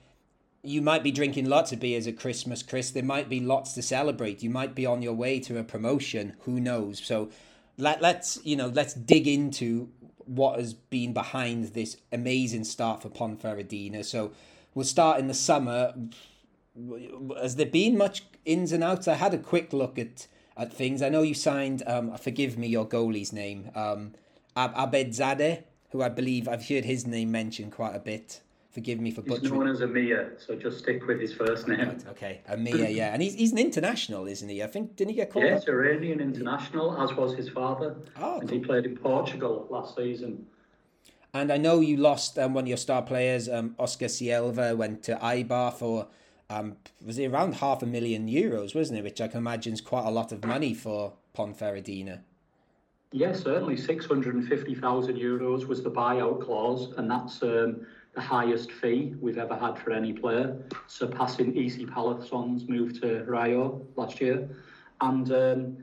[0.63, 2.91] You might be drinking lots of beers at Christmas, Chris.
[2.91, 4.43] There might be lots to celebrate.
[4.43, 6.35] You might be on your way to a promotion.
[6.41, 7.03] Who knows?
[7.03, 7.31] So,
[7.79, 9.89] let let's you know let's dig into
[10.27, 14.05] what has been behind this amazing start for Ponferradina.
[14.05, 14.33] So,
[14.75, 15.95] we'll start in the summer
[17.41, 19.09] has there been much ins and outs?
[19.09, 20.27] I had a quick look at
[20.61, 21.03] at things.
[21.03, 21.83] I know you signed.
[21.87, 24.13] Um, forgive me, your goalie's name, um,
[24.57, 28.41] Ab- Abedzadeh, who I believe I've heard his name mentioned quite a bit.
[28.71, 29.59] Forgive me for He's butchering.
[29.59, 31.81] known as Amir, so just stick with his first name.
[31.89, 34.63] Right, okay, Amir, yeah, and he's he's an international, isn't he?
[34.63, 35.71] I think didn't he get called Yes, up?
[35.71, 37.97] Iranian international, as was his father.
[38.17, 38.59] Oh, and cool.
[38.59, 40.47] he played in Portugal last season.
[41.35, 45.03] And I know you lost um, one of your star players, um, Oscar Sielva, went
[45.05, 46.07] to Eibar for
[46.51, 49.05] um, was it around half a million euros, wasn't it?
[49.05, 52.21] Which I can imagine is quite a lot of money for Ponferradina.
[53.13, 53.77] Yes, certainly.
[53.77, 59.79] 650,000 euros was the buyout clause, and that's um, the highest fee we've ever had
[59.79, 60.57] for any player,
[60.89, 64.49] surpassing Isi Palazon's move to Rayo last year.
[65.01, 65.77] And um,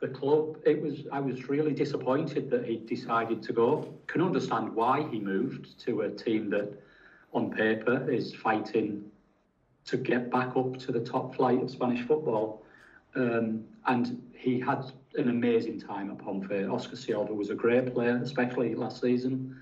[0.00, 3.94] the club, it was I was really disappointed that he decided to go.
[4.08, 6.72] Can understand why he moved to a team that,
[7.32, 9.04] on paper, is fighting
[9.88, 12.62] to get back up to the top flight of Spanish football.
[13.14, 14.84] Um, and he had
[15.14, 16.70] an amazing time at Pomfret.
[16.70, 19.56] Oscar Sielva was a great player, especially last season.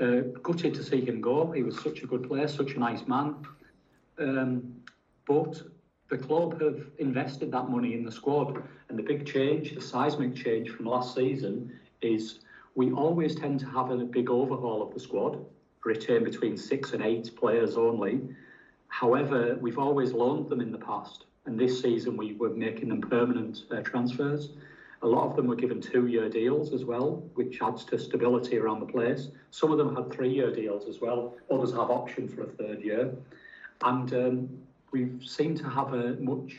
[0.00, 1.50] Uh, gutted to see him go.
[1.50, 3.36] He was such a good player, such a nice man.
[4.18, 4.74] Um,
[5.26, 5.62] but
[6.10, 10.34] the club have invested that money in the squad, and the big change, the seismic
[10.36, 12.40] change from last season, is
[12.74, 15.42] we always tend to have a big overhaul of the squad,
[15.84, 18.20] retain between six and eight players only.
[19.00, 23.00] However, we've always loaned them in the past, and this season we were making them
[23.00, 24.50] permanent uh, transfers.
[25.02, 28.78] A lot of them were given two-year deals as well, which adds to stability around
[28.78, 29.30] the place.
[29.50, 31.34] Some of them had three-year deals as well.
[31.50, 33.12] Others have option for a third year,
[33.82, 34.48] and um,
[34.92, 36.54] we seem to have a much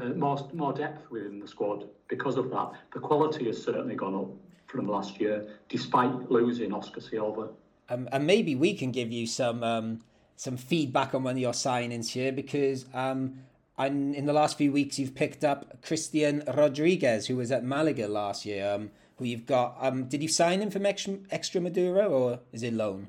[0.00, 2.74] uh, more more depth within the squad because of that.
[2.92, 4.30] The quality has certainly gone up
[4.68, 7.48] from last year, despite losing Oscar Sielva.
[7.88, 10.00] Um, and maybe we can give you some um,
[10.36, 13.38] some feedback on one of your signings here because um,
[13.76, 18.08] and in the last few weeks you've picked up Christian Rodriguez, who was at Malaga
[18.08, 18.72] last year.
[18.72, 19.76] Um, who you've got?
[19.80, 23.08] Um, did you sign him from Extra, Extremadura or is it loan?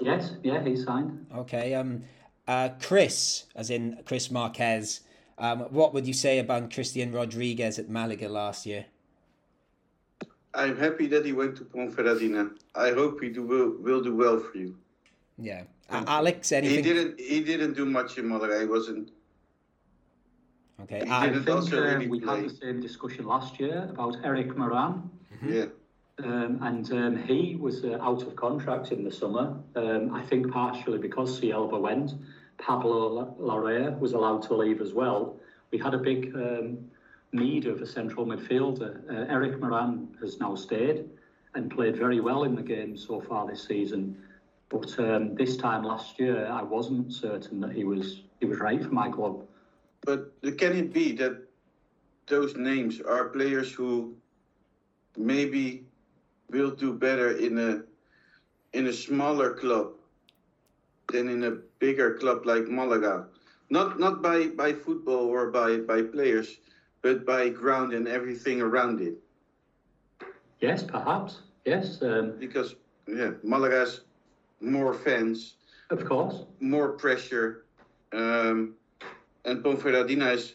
[0.00, 1.26] Yes, yeah, he signed.
[1.34, 1.74] Okay.
[1.74, 2.04] Um,
[2.46, 5.00] uh, Chris, as in Chris Marquez.
[5.38, 8.86] Um, what would you say about Christian Rodriguez at Malaga last year?
[10.54, 12.56] I'm happy that he went to Ponferradina.
[12.74, 14.76] I hope he do will, will do well for you.
[15.36, 18.60] Yeah, Alex, He didn't he didn't do much in Malaga.
[18.60, 19.10] He wasn't.
[20.82, 22.42] Okay, he I didn't think also uh, really we play.
[22.42, 25.10] had the same discussion last year about Erik Moran.
[25.44, 25.66] Yeah.
[26.24, 29.54] Um, and um, he was uh, out of contract in the summer.
[29.74, 32.14] Um, I think partially because Sielva went.
[32.58, 35.36] Pablo Larrea was allowed to leave as well.
[35.72, 36.78] We had a big um,
[37.32, 39.02] need of a central midfielder.
[39.10, 41.04] Uh, Erik Moran has now stayed
[41.54, 44.16] and played very well in the game so far this season.
[44.68, 48.82] But um, this time last year, I wasn't certain that he was he was right
[48.82, 49.46] for my club.
[50.02, 51.48] But can it be that
[52.26, 54.16] those names are players who
[55.16, 55.86] maybe
[56.50, 57.82] will do better in a
[58.76, 59.92] in a smaller club
[61.12, 63.26] than in a bigger club like Malaga?
[63.70, 66.58] Not not by, by football or by, by players,
[67.02, 69.14] but by ground and everything around it.
[70.60, 71.42] Yes, perhaps.
[71.64, 72.74] Yes, um, Because
[73.08, 74.00] yeah, Malaga has
[74.60, 75.54] more fans,
[75.90, 76.44] of course.
[76.60, 77.64] more pressure,
[78.12, 78.74] um,
[79.44, 80.54] and Ponferradina is,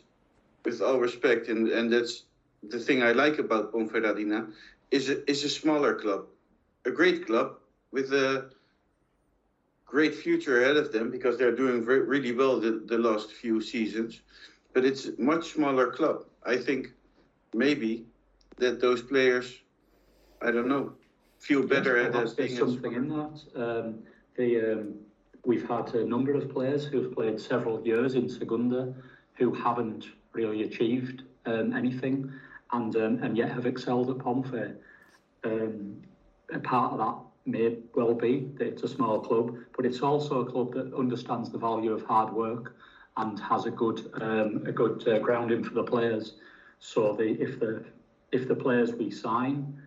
[0.65, 2.23] with all respect, and, and that's
[2.69, 4.51] the thing I like about Ponferradina,
[4.91, 6.25] is a, is a smaller club,
[6.85, 7.57] a great club
[7.91, 8.51] with a
[9.85, 13.61] great future ahead of them because they're doing very, really well the, the last few
[13.61, 14.21] seasons,
[14.73, 16.23] but it's a much smaller club.
[16.45, 16.87] I think
[17.53, 18.05] maybe
[18.57, 19.53] that those players,
[20.41, 20.93] I don't know,
[21.41, 23.41] feel better Yes, at there's being something in that.
[23.55, 23.99] Um,
[24.35, 24.95] the um,
[25.43, 28.93] we've had a number of players who've played several years in Segunda
[29.33, 32.31] who haven't really achieved um, anything,
[32.71, 34.75] and um, and yet have excelled at Pomfret.
[35.43, 35.97] Um,
[36.53, 37.15] a part of that
[37.45, 41.49] may well be that it's a small club, but it's also a club that understands
[41.49, 42.75] the value of hard work
[43.17, 46.35] and has a good um, a good uh, grounding for the players.
[46.79, 47.83] So the if the
[48.31, 49.81] if the players we sign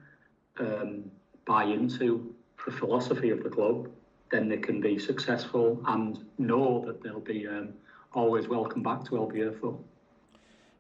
[0.59, 1.11] um,
[1.47, 2.35] buy into
[2.65, 3.89] the philosophy of the club,
[4.31, 7.71] then they can be successful and know that they'll be um,
[8.13, 9.79] always welcome back to El Bierzo.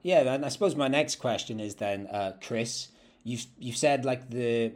[0.02, 2.88] Yeah, and I suppose my next question is then, uh, Chris,
[3.22, 4.72] you've you've said like the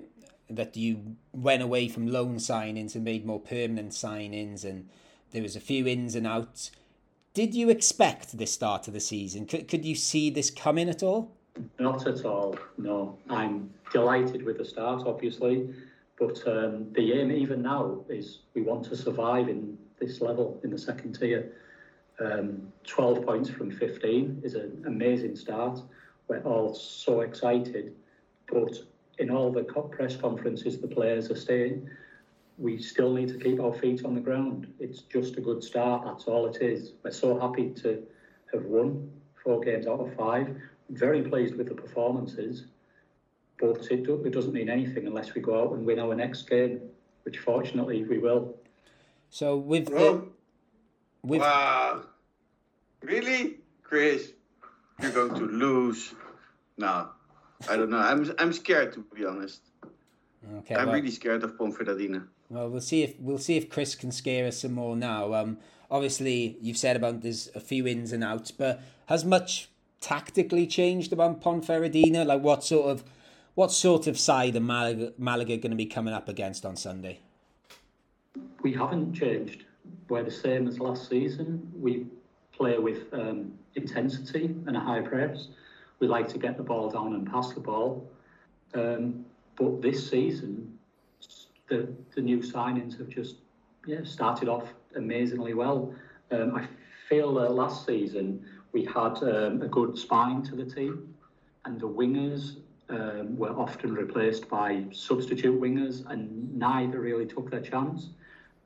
[0.51, 4.89] that you went away from loan signings and made more permanent signings, and
[5.33, 6.71] there was a few ins and outs.
[7.35, 9.47] Did you expect this start of the season?
[9.47, 11.37] Could could you see this coming at all?
[11.79, 13.19] Not at all, no.
[13.29, 15.69] I'm delighted with the start, obviously,
[16.19, 20.71] but um, the aim even now is we want to survive in this level, in
[20.71, 21.53] the second tier.
[22.21, 25.81] Um, 12 points from 15 is an amazing start.
[26.27, 27.95] We're all so excited,
[28.51, 28.77] but
[29.19, 31.89] in all the press conferences the players are saying,
[32.59, 34.67] we still need to keep our feet on the ground.
[34.81, 36.95] It's just a good start, that's all it is.
[37.05, 38.03] We're so happy to
[38.53, 39.11] have won
[39.43, 40.57] four games out of five.
[40.91, 42.65] Very pleased with the performances,
[43.61, 46.49] but it, do, it doesn't mean anything unless we go out and win our next
[46.49, 46.81] game,
[47.25, 48.57] which fortunately we will.
[49.31, 50.27] So with the,
[51.23, 52.03] with wow.
[53.03, 53.59] Really?
[53.83, 54.33] Chris,
[55.01, 56.15] you're going to lose.
[56.77, 57.09] No.
[57.69, 57.99] I don't know.
[57.99, 59.61] I'm I'm scared to be honest.
[60.59, 62.27] Okay, I'm well, really scared of Ponferradina.
[62.49, 65.35] well, we'll see if we'll see if Chris can scare us some more now.
[65.35, 65.59] Um,
[65.91, 69.69] obviously you've said about there's a few ins and outs, but has much
[70.01, 72.27] tactically changed about Ponferradina?
[72.27, 73.05] Like what sort of
[73.55, 77.19] what sort of side are Malaga, Malaga going to be coming up against on Sunday?
[78.63, 79.65] We haven't changed.
[80.09, 81.69] We're the same as last season.
[81.77, 82.07] We
[82.53, 85.49] play with um, intensity and a high press.
[85.99, 88.09] We like to get the ball down and pass the ball.
[88.75, 89.25] Um,
[89.57, 90.79] but this season,
[91.69, 93.37] the the new signings have just
[93.87, 95.93] yeah started off amazingly well.
[96.31, 96.69] Um, I
[97.09, 101.15] feel that last season we had um, a good spine to the team,
[101.65, 102.57] and the wingers
[102.89, 108.09] um, were often replaced by substitute wingers, and neither really took their chance.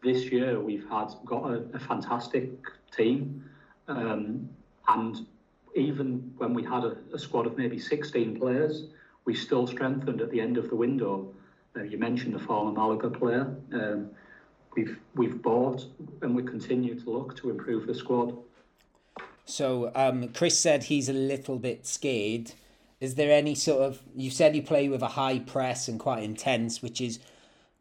[0.03, 2.51] This year we've had got a, a fantastic
[2.97, 3.45] team,
[3.89, 4.49] um,
[4.89, 5.27] and
[5.75, 8.89] even when we had a, a squad of maybe 16 players,
[9.25, 11.33] we still strengthened at the end of the window.
[11.77, 13.55] Uh, you mentioned the former Malaga player.
[13.73, 14.11] Um,
[14.77, 15.87] we've we've bought
[16.23, 18.37] and we continue to look to improve the squad.
[19.45, 22.53] So um, Chris said he's a little bit scared.
[23.01, 26.23] Is there any sort of you said you play with a high press and quite
[26.23, 27.19] intense, which is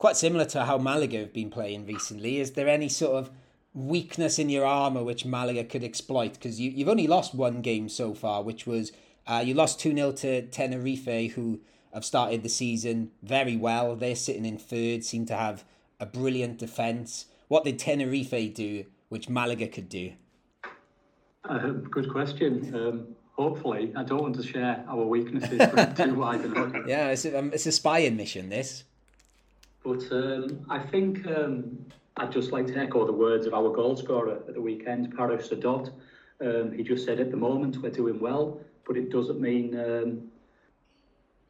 [0.02, 2.40] quite similar to how Malaga have been playing recently.
[2.40, 3.30] Is there any sort of
[3.76, 6.34] weakness in your armour which Malaga could exploit?
[6.34, 8.92] Because you, you've only lost one game so far, which was
[9.28, 11.62] uh, you lost 2 0 to Tenerife, who
[11.94, 13.96] have started the season very well.
[13.96, 15.64] They're sitting in third, seem to have
[16.00, 17.28] a brilliant defence.
[17.48, 20.14] What did Tenerife do which Malaga could do?
[21.46, 22.74] Um, good question.
[22.76, 25.60] Um, hopefully, I don't want to share our weaknesses
[25.96, 26.42] too wide.
[26.88, 28.84] Yeah, it's a, um, it's a spying mission, this.
[29.84, 31.86] But um, I think um,
[32.18, 35.50] I'd just like to echo the words of our goal scorer at the weekend, Paris
[35.50, 35.92] Adot.
[36.40, 40.22] Um, he just said at the moment we're doing well, but it doesn't mean um,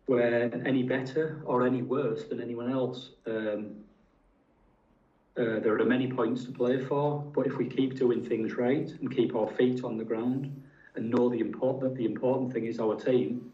[0.07, 3.09] we're any better or any worse than anyone else.
[3.27, 3.75] Um,
[5.37, 8.89] uh, there are many points to play for, but if we keep doing things right
[8.99, 10.61] and keep our feet on the ground
[10.95, 13.53] and know the important the important thing is our team,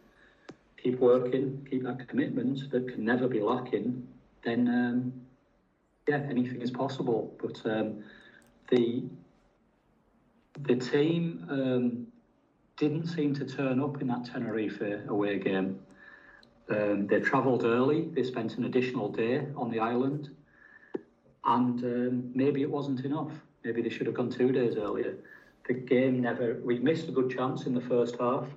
[0.81, 4.07] keep working, keep that commitment that can never be lacking,
[4.43, 5.13] then um,
[6.07, 7.35] yeah, anything is possible.
[7.39, 8.03] But um,
[8.71, 9.03] the
[10.61, 12.07] the team um,
[12.77, 15.79] didn't seem to turn up in that Tenerife away game.
[16.69, 18.09] Um, they travelled early.
[18.13, 20.35] They spent an additional day on the island,
[21.47, 23.31] and um, maybe it wasn't enough.
[23.63, 25.15] Maybe they should have gone two days earlier.
[25.67, 26.59] The game never.
[26.63, 28.47] We missed a good chance in the first half,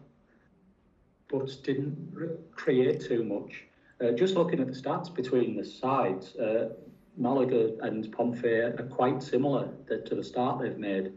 [1.29, 3.65] but didn't re- create too much.
[4.01, 6.71] Uh, just looking at the stats between the sides, uh,
[7.17, 11.13] Malaga and Pompey are quite similar to the start they've made.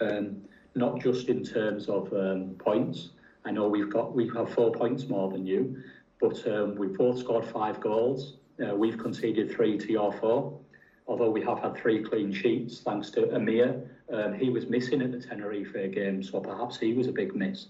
[0.00, 0.42] Um,
[0.74, 3.10] not just in terms of um, points.
[3.44, 5.80] I know we've got we have four points more than you,
[6.20, 8.38] but um, we've both scored five goals.
[8.64, 10.58] Uh, we've conceded three to your four.
[11.06, 13.82] Although we have had three clean sheets thanks to Amir,
[14.12, 17.66] um, he was missing at the Tenerife game, so perhaps he was a big miss.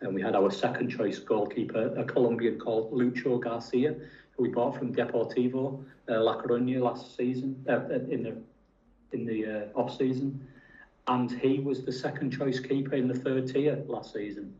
[0.00, 3.94] And we had our second choice goalkeeper, a Colombian called Lucho Garcia,
[4.32, 8.36] who we bought from Deportivo uh, La Coruña last season, uh, in the
[9.12, 10.46] in the uh, off season,
[11.08, 14.54] and he was the second choice keeper in the third tier last season.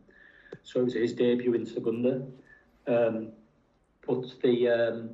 [0.63, 2.21] So it was his debut in Segunda.
[2.85, 3.31] Um,
[4.05, 5.09] but the um,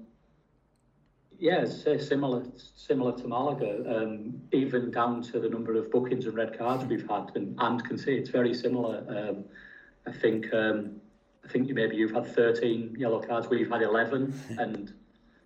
[1.40, 2.44] yeah, uh, similar
[2.76, 7.08] similar to Malaga, um, even down to the number of bookings and red cards we've
[7.08, 9.04] had, and, and can see it's very similar.
[9.10, 9.46] Um,
[10.08, 11.00] I think um,
[11.46, 14.94] I think maybe you've had 13 yellow cards, we've had 11, and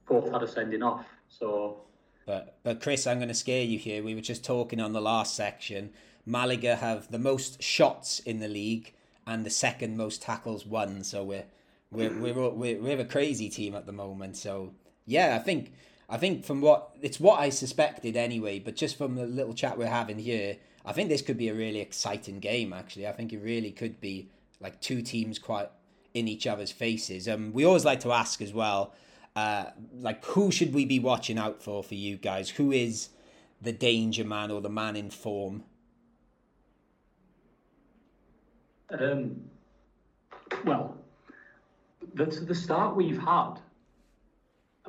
[0.08, 1.06] both had a sending off.
[1.30, 1.82] So
[2.26, 4.04] But but Chris, I'm going to scare you here.
[4.04, 5.92] We were just talking on the last section.
[6.26, 8.94] Malaga have the most shots in the league
[9.26, 11.04] and the second most tackles won.
[11.04, 11.46] So we're
[11.92, 14.38] we're we're we're, we're a crazy team at the moment.
[14.38, 14.74] So
[15.06, 15.74] yeah, I think
[16.10, 18.60] I think from what it's what I suspected anyway.
[18.60, 21.54] But just from the little chat we're having here, I think this could be a
[21.54, 22.74] really exciting game.
[22.74, 24.30] Actually, I think it really could be
[24.60, 25.70] like two teams quite
[26.14, 27.28] in each other's faces.
[27.28, 28.93] Um, we always like to ask as well
[29.36, 29.66] uh,
[29.99, 32.49] like who should we be watching out for for you guys?
[32.49, 33.10] Who is
[33.62, 35.64] the danger man or the man in form?
[38.89, 39.41] Um,
[40.66, 40.97] well,
[42.14, 43.54] the, the start we've had,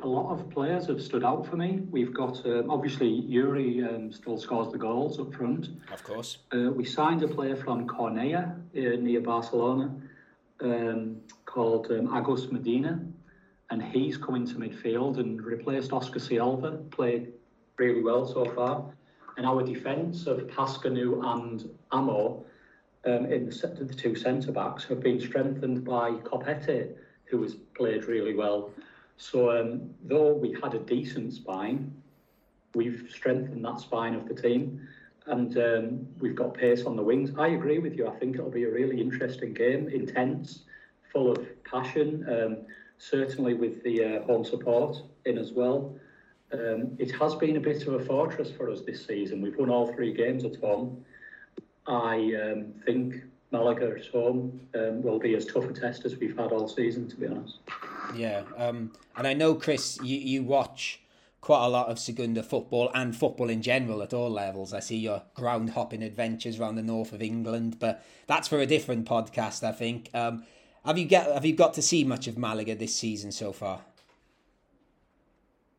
[0.02, 1.80] a lot of players have stood out for me.
[1.90, 5.68] We've got, um, obviously, Yuri um, still scores the goals up front.
[5.92, 6.38] Of course.
[6.52, 9.94] Uh, we signed a player from Cornellà uh, near Barcelona
[10.60, 13.00] um, called um, Agus Medina,
[13.70, 17.32] and he's come into midfield and replaced Oscar Sielva, played
[17.76, 18.84] really well so far.
[19.36, 22.44] And our defence of Pascanu and Amo
[23.06, 27.42] um, in the, set- of the two centre backs have been strengthened by Copete, who
[27.42, 28.70] has played really well.
[29.16, 31.94] So um, though we had a decent spine,
[32.74, 34.88] we've strengthened that spine of the team,
[35.26, 37.30] and um, we've got pace on the wings.
[37.38, 38.08] I agree with you.
[38.08, 40.64] I think it'll be a really interesting game, intense,
[41.12, 42.26] full of passion.
[42.28, 42.56] Um,
[43.02, 45.94] certainly with the uh, home support in as well.
[46.52, 49.42] Um, it has been a bit of a fortress for us this season.
[49.42, 51.04] We've won all three games at home.
[51.86, 53.16] I um, think
[53.50, 57.08] Malaga at home um, will be as tough a test as we've had all season,
[57.08, 57.58] to be honest.
[58.14, 61.00] Yeah, um, and I know Chris, you, you watch
[61.40, 64.72] quite a lot of Segunda football and football in general at all levels.
[64.72, 68.66] I see your ground hopping adventures around the north of England, but that's for a
[68.66, 70.08] different podcast, I think.
[70.14, 70.44] Um,
[70.84, 73.80] have you get have you got to see much of Malaga this season so far?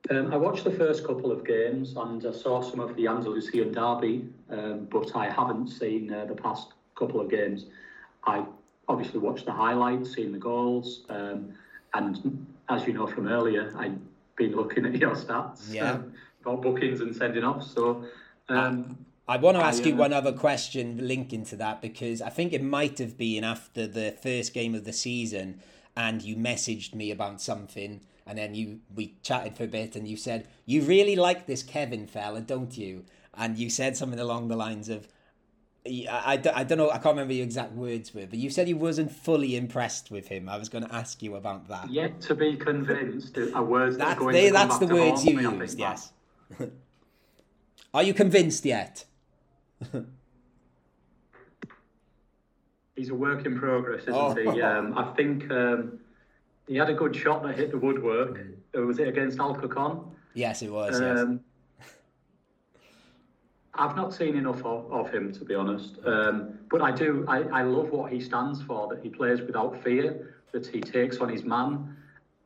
[0.10, 3.72] Um, I watched the first couple of games and I saw some of the Andalusian
[3.72, 7.68] derby, um, but I haven't seen uh, the past couple of games.
[8.26, 8.46] I
[8.90, 11.54] obviously watched the highlights, seen the goals, um,
[11.94, 13.98] and as you know from earlier, I've
[14.36, 15.92] been looking at your stats Yeah.
[15.92, 17.64] um, about bookings and sending off.
[17.64, 18.06] So
[18.50, 22.22] um, I want to ask I, you uh, one other question linking to that because
[22.22, 25.62] I think it might have been after the first game of the season
[25.96, 30.08] and you messaged me about something and then you we chatted for a bit and
[30.08, 33.06] you said you really like this Kevin fella, don't you?
[33.36, 35.08] And you said something along the lines of
[35.86, 38.70] I, I, I don't know, I can't remember your exact words were, but you said
[38.70, 40.48] you wasn't fully impressed with him.
[40.48, 41.90] I was going to ask you about that.
[41.92, 45.36] yet to be convinced are words that are That's, going they, that's the words you
[45.36, 46.14] me, used, yes.
[47.94, 49.06] Are you convinced yet?
[52.96, 54.34] He's a work in progress, isn't Oh.
[54.34, 54.62] he?
[54.62, 56.00] Um, I think um,
[56.68, 58.38] he had a good shot that hit the woodwork.
[58.38, 58.54] Mm.
[58.76, 60.06] Uh, Was it against Alcorcón?
[60.34, 61.26] Yes, it was, yes.
[63.76, 65.98] I've not seen enough of, of him, to be honest.
[66.06, 69.82] Um, but I do, I, I love what he stands for, that he plays without
[69.84, 71.96] fear, that he takes on his man,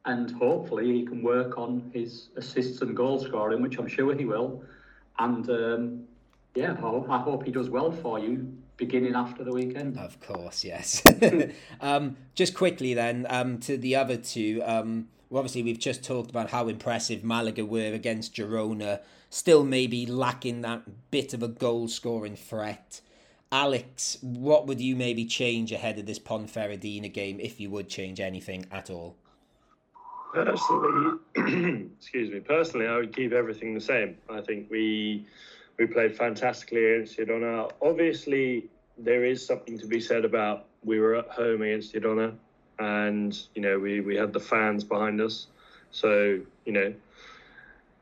[0.06, 4.24] and hopefully he can work on his assists and goal scoring, which I'm sure he
[4.24, 4.64] will.
[5.20, 6.04] And um,
[6.56, 9.98] yeah, I, I hope he does well for you beginning after the weekend.
[9.98, 11.04] Of course, yes.
[11.82, 14.62] um, just quickly then um, to the other two.
[14.64, 19.02] Um, well, obviously, we've just talked about how impressive Malaga were against Girona.
[19.30, 23.02] Still, maybe lacking that bit of a goal scoring threat.
[23.52, 28.20] Alex, what would you maybe change ahead of this Ponferradina game if you would change
[28.20, 29.16] anything at all?
[30.34, 31.18] Personally,
[31.98, 32.40] excuse me.
[32.42, 34.18] Personally, I would keep everything the same.
[34.30, 35.26] I think we
[35.78, 37.72] we played fantastically against Girona.
[37.82, 42.36] Obviously, there is something to be said about we were at home against Girona,
[42.80, 45.48] and you know we we had the fans behind us.
[45.92, 46.94] So you know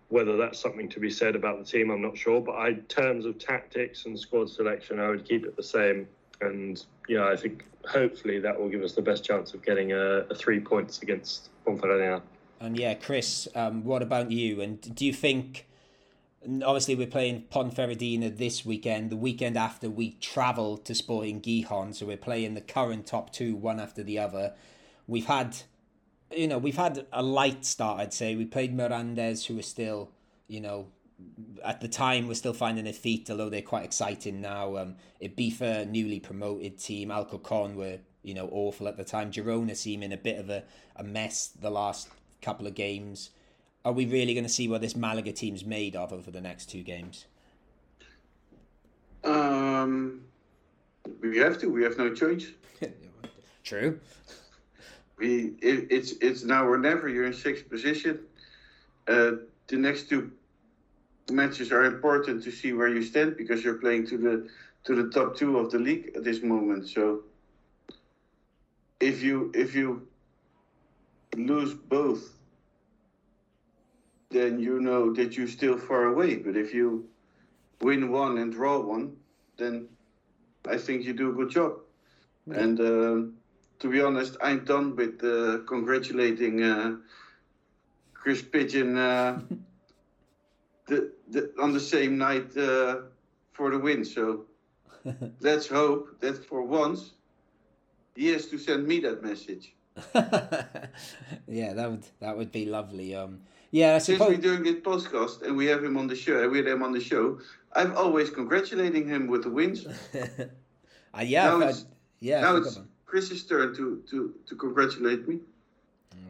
[0.09, 2.41] whether that's something to be said about the team, I'm not sure.
[2.41, 6.07] But I, in terms of tactics and squad selection, I would keep it the same.
[6.41, 10.25] And yeah, I think hopefully that will give us the best chance of getting a,
[10.29, 12.21] a three points against Ponferrada.
[12.59, 14.61] And yeah, Chris, um, what about you?
[14.61, 15.67] And do you think?
[16.47, 19.09] Obviously, we're playing Ponferradina this weekend.
[19.09, 23.55] The weekend after, we travel to Sporting Gijon, so we're playing the current top two,
[23.55, 24.53] one after the other.
[25.07, 25.57] We've had,
[26.31, 27.99] you know, we've had a light start.
[27.99, 30.11] I'd say we played Mirandes, who are still,
[30.47, 30.87] you know,
[31.63, 34.77] at the time we're still finding their feet, although they're quite exciting now.
[34.77, 37.09] Um, Ibiza, newly promoted team.
[37.09, 39.31] Alcorcón were, you know, awful at the time.
[39.31, 40.63] Girona seeming a bit of a,
[40.95, 42.09] a mess the last
[42.41, 43.31] couple of games.
[43.83, 46.65] Are we really going to see what this Malaga team's made of over the next
[46.67, 47.25] two games?
[49.23, 50.21] Um,
[51.21, 51.67] we have to.
[51.67, 52.47] We have no choice.
[53.63, 53.99] True.
[55.17, 57.07] We it, it's it's now or never.
[57.07, 58.19] You're in sixth position.
[59.07, 59.31] Uh,
[59.67, 60.31] the next two
[61.31, 64.49] matches are important to see where you stand because you're playing to the
[64.85, 66.87] to the top two of the league at this moment.
[66.87, 67.21] So
[68.99, 70.07] if you if you
[71.35, 72.37] lose both,
[74.29, 76.35] then you know that you're still far away.
[76.35, 77.07] But if you
[77.81, 79.15] win one and draw one,
[79.57, 79.87] then
[80.67, 81.73] I think you do a good job.
[82.47, 83.33] And um,
[83.85, 86.95] to be honest, I'm done with uh, congratulating uh,
[88.15, 89.41] Chris Pigeon uh,
[90.87, 93.01] the, the, on the same night uh,
[93.53, 94.03] for the win.
[94.03, 94.45] So
[95.39, 97.11] let's hope that for once
[98.15, 99.75] he has to send me that message.
[101.47, 103.13] yeah, that would that would be lovely.
[103.13, 106.49] Um, yeah, I Since we're doing this podcast and we have him on the show,
[106.49, 107.39] we have him on the show,
[107.73, 109.85] I'm always congratulating him with the wins.
[111.17, 111.71] Uh, yeah, now
[112.19, 112.41] yeah.
[112.41, 112.77] now it's.
[113.05, 115.39] Chris's turn to, to, to congratulate me.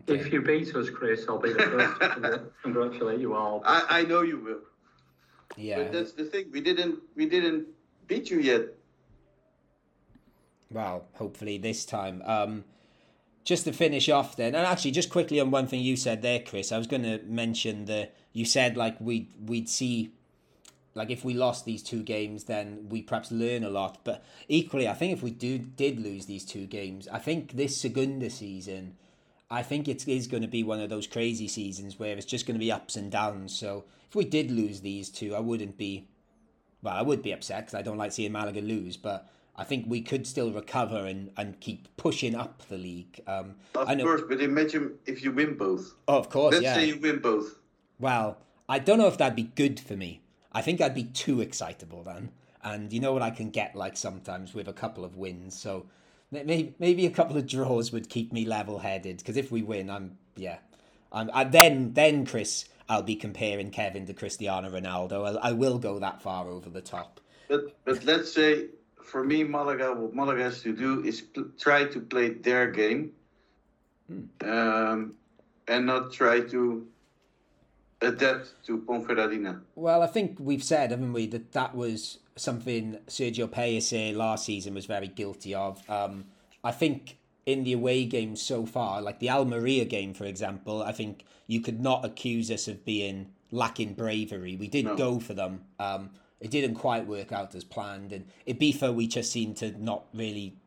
[0.08, 3.62] If you beat us, Chris, I'll be the first to congratulate you all.
[3.66, 4.60] I, I know you will.
[5.58, 6.46] Yeah, But that's the thing.
[6.52, 7.68] We didn't we didn't
[8.08, 8.64] beat you yet.
[10.70, 12.22] well, hopefully this time.
[12.26, 12.66] Um,
[13.44, 16.40] just to finish off then, and actually just quickly on one thing you said there,
[16.40, 20.12] Chris, I was going to mention the you said like we would we'd see
[20.96, 24.00] like if we lost these two games, then we perhaps learn a lot.
[24.04, 27.78] But equally, I think if we do did lose these two games, I think this
[27.78, 28.96] Segunda season,
[29.52, 32.48] I think it is going to be one of those crazy seasons where it's just
[32.48, 33.56] going to be ups and downs.
[33.56, 36.08] So if we did lose these two, I wouldn't be,
[36.82, 39.30] well, I would be upset because I don't like seeing Malaga lose, but.
[39.58, 43.22] I think we could still recover and, and keep pushing up the league.
[43.26, 45.96] Um, Of I know, course, but imagine if you win both.
[46.10, 46.74] oh, of course, Let's yeah.
[46.74, 47.58] say you win both.
[47.98, 50.20] Well, I don't know if that'd be good for me.
[50.56, 52.32] I think I'd be too excitable then.
[52.64, 55.56] And you know what I can get like sometimes with a couple of wins.
[55.56, 55.86] So
[56.32, 59.18] maybe maybe a couple of draws would keep me level headed.
[59.18, 60.58] Because if we win, I'm yeah,
[61.12, 65.38] I'm I, then then Chris, I'll be comparing Kevin to Cristiano Ronaldo.
[65.38, 67.20] I, I will go that far over the top.
[67.50, 68.70] But but let's say
[69.04, 73.12] for me, Malaga, what Malaga has to do is pl- try to play their game,
[74.42, 75.14] um,
[75.68, 76.88] and not try to
[78.06, 79.62] adapt to Ponferradina.
[79.76, 84.74] Well, I think we've said, haven't we, that that was something Sergio Pellicer last season
[84.74, 85.88] was very guilty of.
[85.90, 86.26] Um,
[86.64, 90.92] I think in the away games so far, like the Almeria game, for example, I
[90.92, 94.56] think you could not accuse us of being lacking bravery.
[94.56, 94.96] We did No.
[94.96, 95.62] go for them.
[95.80, 96.10] Um,
[96.42, 100.58] it didn't quite work out as planned, and Ibiza we just seemed to not really.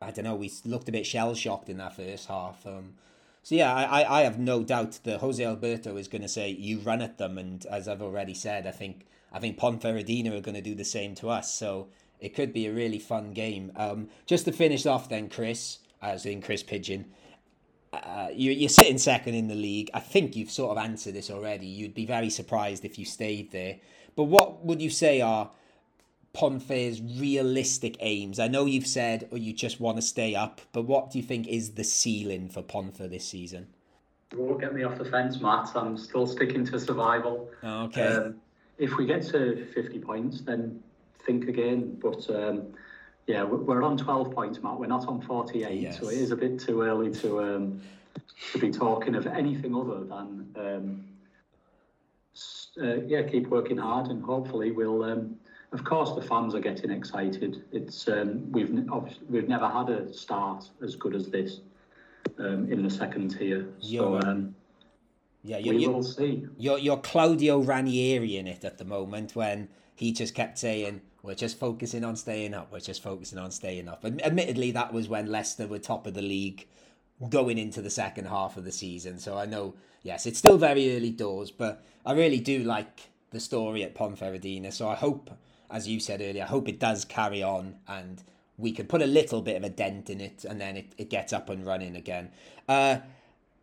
[0.00, 0.36] I don't know.
[0.36, 2.64] We looked a bit shell shocked in that first half.
[2.66, 2.94] Um,
[3.42, 6.78] so yeah, I, I- have no doubt that Jose Alberto is going to say you
[6.80, 10.54] run at them, and as I've already said, I think I think Ponferradina are going
[10.54, 11.52] to do the same to us.
[11.52, 11.88] So
[12.20, 13.72] it could be a really fun game.
[13.76, 17.06] Um, just to finish off, then Chris, as in Chris Pigeon,
[17.92, 19.90] uh, you, you're sitting second in the league.
[19.94, 21.66] I think you've sort of answered this already.
[21.66, 23.76] You'd be very surprised if you stayed there.
[24.16, 25.50] But what would you say are
[26.38, 28.38] Ponfer's realistic aims?
[28.38, 31.24] I know you've said, or you just want to stay up, but what do you
[31.24, 33.66] think is the ceiling for Ponfer this season?
[34.36, 35.70] Won't get me off the fence, Matt.
[35.74, 37.50] I'm still sticking to survival.
[37.64, 38.06] Okay.
[38.06, 38.36] Um,
[38.78, 40.80] if we get to 50 points, then
[41.26, 41.98] think again.
[42.00, 42.68] But um,
[43.26, 44.78] yeah, we- we're on 12 points, Matt.
[44.78, 45.98] We're not on 48, Yes.
[45.98, 47.80] so it is a bit too early to um,
[48.52, 51.04] to be talking of anything other than um,
[52.80, 55.02] uh, yeah, keep working hard, and hopefully we'll.
[55.02, 55.34] Um,
[55.72, 57.64] of course, the fans are getting excited.
[57.72, 58.70] It's um, we've
[59.28, 61.60] we've never had a start as good as this
[62.38, 63.68] um, in the second tier.
[63.80, 64.54] So um,
[65.44, 66.46] yeah, we you're, you're, will see.
[66.58, 71.34] you're, you're Claudio Ranieri in it at the moment when he just kept saying, we're
[71.34, 74.04] just focusing on staying up, we're just focusing on staying up.
[74.04, 76.66] And admittedly, that was when Leicester were top of the league
[77.28, 79.18] going into the second half of the season.
[79.18, 83.40] So I know, yes, it's still very early doors, but I really do like the
[83.40, 84.72] story at Ponferradina.
[84.72, 85.30] So I hope,
[85.70, 88.22] as you said earlier, I hope it does carry on and
[88.56, 91.10] we can put a little bit of a dent in it and then it, it
[91.10, 92.30] gets up and running again.
[92.68, 92.98] Uh,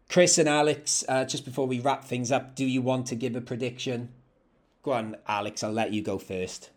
[0.09, 3.35] Chris and Alex, uh, just before we wrap things up, do you want to give
[3.35, 4.09] a prediction?
[4.83, 6.69] Go on, Alex, I'll let you go first.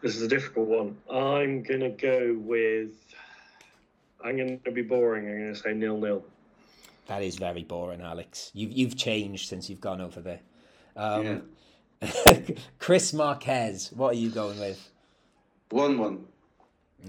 [0.00, 0.96] This is a difficult one.
[1.10, 2.92] I'm gonna go with.
[4.22, 5.26] I'm gonna be boring.
[5.26, 6.22] I'm gonna say nil nil.
[7.06, 8.50] That is very boring, Alex.
[8.52, 10.40] You've you've changed since you've gone over there.
[10.94, 11.44] Um,
[12.78, 14.90] Chris Marquez, what are you going with?
[15.70, 16.24] One one.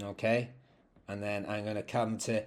[0.02, 0.50] Okay,
[1.08, 2.42] and then I'm gonna come to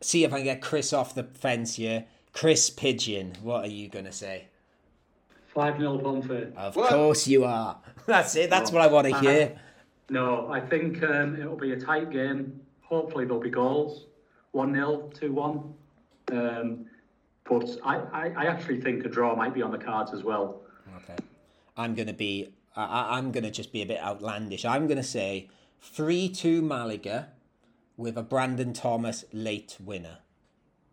[0.00, 2.04] see if I can get Chris off the fence here.
[2.32, 4.46] Chris Pigeon, what are you gonna say?
[5.54, 6.54] 5 0 Pomfret.
[6.56, 6.90] Of What?
[6.90, 7.78] course you are.
[8.06, 8.50] That's it.
[8.50, 9.58] That's what I want to hear.
[10.08, 12.60] No, I think um, it'll be a tight game.
[12.82, 14.06] Hopefully there'll be goals.
[14.52, 15.74] 1 0, 2 1.
[16.32, 16.86] Um,
[17.44, 20.59] but I, I, I actually think a draw might be on the cards as well.
[21.82, 22.54] I'm gonna be.
[22.76, 24.64] I, I- I'm gonna just be a bit outlandish.
[24.64, 25.48] I'm gonna say
[25.80, 27.28] three-two Malaga,
[27.96, 30.18] with a Brandon Thomas late winner.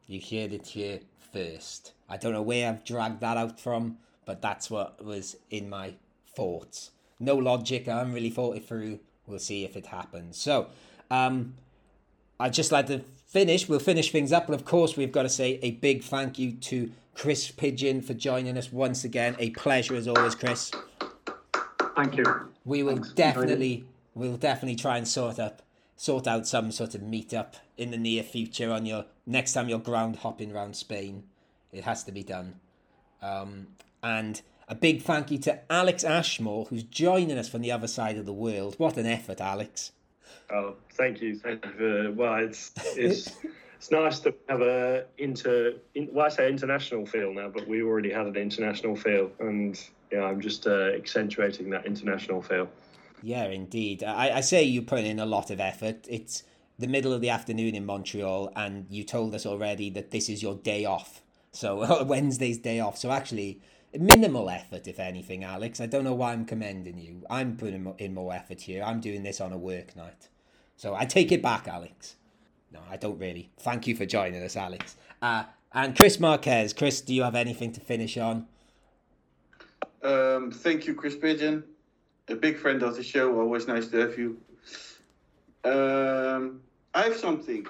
[0.08, 1.02] You heard it here
[1.34, 1.94] first.
[2.10, 5.94] I don't know where I've dragged that out from, but that's what was in my
[6.36, 6.92] thoughts.
[7.20, 7.88] No logic.
[7.88, 9.00] I haven't really thought it through.
[9.26, 10.38] We'll see if it happens.
[10.38, 10.68] So,
[11.12, 11.56] um,
[12.40, 13.70] I'd just like to finish.
[13.70, 16.54] We'll finish things up, And of course, we've got to say a big thank you
[16.54, 19.36] to Chris Pigeon for joining us once again.
[19.38, 20.72] A pleasure as always, Chris.
[21.96, 22.26] Thank you.
[22.66, 23.14] We will Thanks.
[23.14, 23.86] definitely,
[24.16, 25.62] we'll definitely try and sort up,
[25.96, 29.80] sort out some sort of meetup in the near future on your next time you're
[29.80, 31.24] ground hopping around Spain.
[31.72, 32.60] It has to be done.
[33.22, 33.68] Um,
[34.04, 38.18] and a big thank you to Alex Ashmore, who's joining us from the other side
[38.18, 38.76] of the world.
[38.78, 39.92] What an effort, Alex.
[40.52, 41.38] Oh, thank you.
[41.38, 43.32] Thank you for, well, it's it's
[43.76, 45.74] it's nice to have a inter.
[45.96, 49.80] In, well, I say international feel now, but we already had an international feel, and
[50.12, 52.70] yeah, I'm just uh, accentuating that international feel.
[53.22, 54.04] Yeah, indeed.
[54.04, 56.06] I, I say you put in a lot of effort.
[56.08, 56.44] It's
[56.80, 60.42] the middle of the afternoon in Montreal, and you told us already that this is
[60.42, 61.22] your day off.
[61.52, 62.98] So Wednesday's day off.
[62.98, 63.62] So actually,
[64.00, 65.80] minimal effort, if anything, Alex.
[65.82, 67.24] I don't know why I'm commending you.
[67.30, 68.84] I'm putting in more effort here.
[68.84, 70.30] I'm doing this on a work night.
[70.76, 72.16] So I take it back, Alex.
[72.72, 73.50] No, I don't really.
[73.60, 74.96] Thank you for joining us, Alex.
[75.22, 75.44] Uh,
[75.74, 76.74] and Chris Marquez.
[76.74, 78.48] Chris, do you have anything to finish on?
[80.04, 81.64] Um, thank you, Chris Pigeon,
[82.28, 83.40] a big friend of the show.
[83.40, 84.38] Always nice to have you.
[85.64, 86.62] Um,
[86.94, 87.66] I have something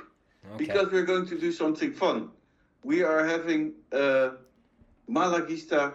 [0.46, 0.58] Okay.
[0.58, 2.30] because we're going to do something fun.
[2.84, 4.30] We are having uh,
[5.10, 5.94] Malagista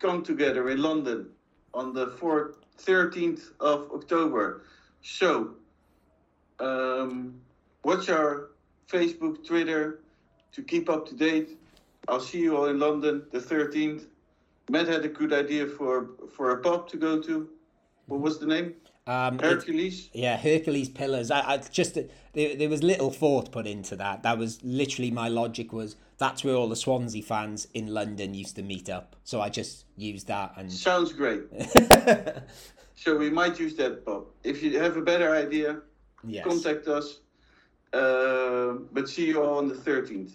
[0.00, 1.28] come together in London
[1.74, 4.64] on the 4th, 13th of October.
[5.02, 5.54] So,
[6.58, 7.40] um,
[7.84, 8.50] watch our
[8.88, 10.00] Facebook, Twitter
[10.52, 11.58] to keep up to date.
[12.08, 14.06] I'll see you all in London the 13th.
[14.68, 17.48] Matt had a good idea for for a pub to go to.
[18.06, 18.74] What was the name?
[19.10, 20.08] Um, it- Hercules.
[20.12, 21.30] Yeah, Hercules Pillars.
[21.30, 21.94] I, I just
[22.32, 24.22] there, there was little thought put into that.
[24.22, 28.54] That was literally my logic was that's where all the Swansea fans in London used
[28.56, 29.16] to meet up.
[29.24, 31.42] So I just used that and Sounds great.
[32.94, 34.26] So we might use that pub.
[34.44, 35.80] If you have a better idea,
[36.22, 37.20] yes, contact us.
[37.94, 40.32] Uh, but see you all on the 13th.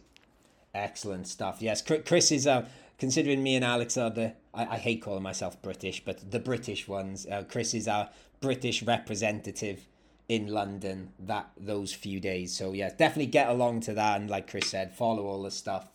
[0.74, 1.62] excellent stuff.
[1.62, 2.66] Yes, Chris is uh,
[2.98, 6.88] considering me and Alex are the I, I hate calling myself British, but the British
[6.88, 7.28] ones.
[7.28, 8.10] Uh, Chris is our
[8.46, 9.88] British representative
[10.30, 12.56] in London that those few days.
[12.56, 15.90] So yeah, definitely get along to that and like Chris said, follow all the stuff.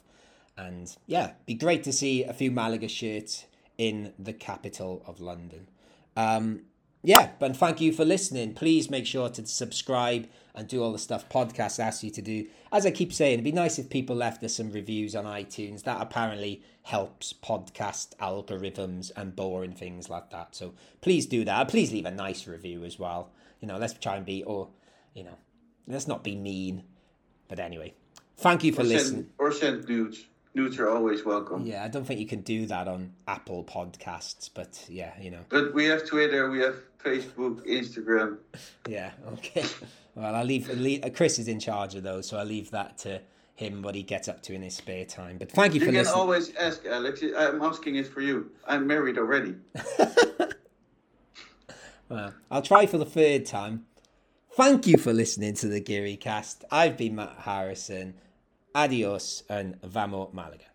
[0.57, 3.45] And yeah, be great to see a few Malaga shirts
[3.79, 5.69] in the capital of London.
[6.17, 6.63] Um,
[7.03, 8.55] yeah, but thank you for listening.
[8.55, 12.47] Please make sure to subscribe and do all the stuff podcasts ask you to do.
[12.73, 15.85] As I keep saying, it'd be nice if people left us some reviews on iTunes.
[15.85, 20.55] That apparently helps podcast algorithms and boring things like that.
[20.55, 21.69] So please do that.
[21.69, 23.31] Please leave a nice review as well.
[23.61, 24.69] You know, let's try and be, or,
[25.15, 25.39] you know,
[25.87, 26.85] let's not be mean.
[27.49, 27.95] But anyway,
[28.37, 29.31] thank you for listening.
[29.39, 30.27] or send nudes.
[30.55, 31.65] Nudes are always welcome.
[31.65, 35.45] Yeah, I don't think you can do that on Apple Podcasts, but yeah, you know.
[35.49, 38.39] But we have Twitter, we have Facebook, Instagram.
[38.89, 39.65] Yeah, okay.
[40.17, 41.05] Well, I'll leave, leave.
[41.05, 43.21] Uh, Chris is in charge of those, so I'll leave that to
[43.55, 43.81] him.
[43.83, 45.39] What he gets up to in his spare time.
[45.39, 46.19] But thank you You for can listening.
[46.21, 47.23] always ask Alex.
[47.37, 48.51] I'm asking it for you.
[48.67, 49.55] I'm married already.
[52.09, 53.87] Well, I'll try for the third time.
[54.55, 56.65] Thank you for listening to the Guiri Cast.
[56.71, 58.15] I've been Matt Harrison.
[58.75, 60.70] Adios and vamos Malaga.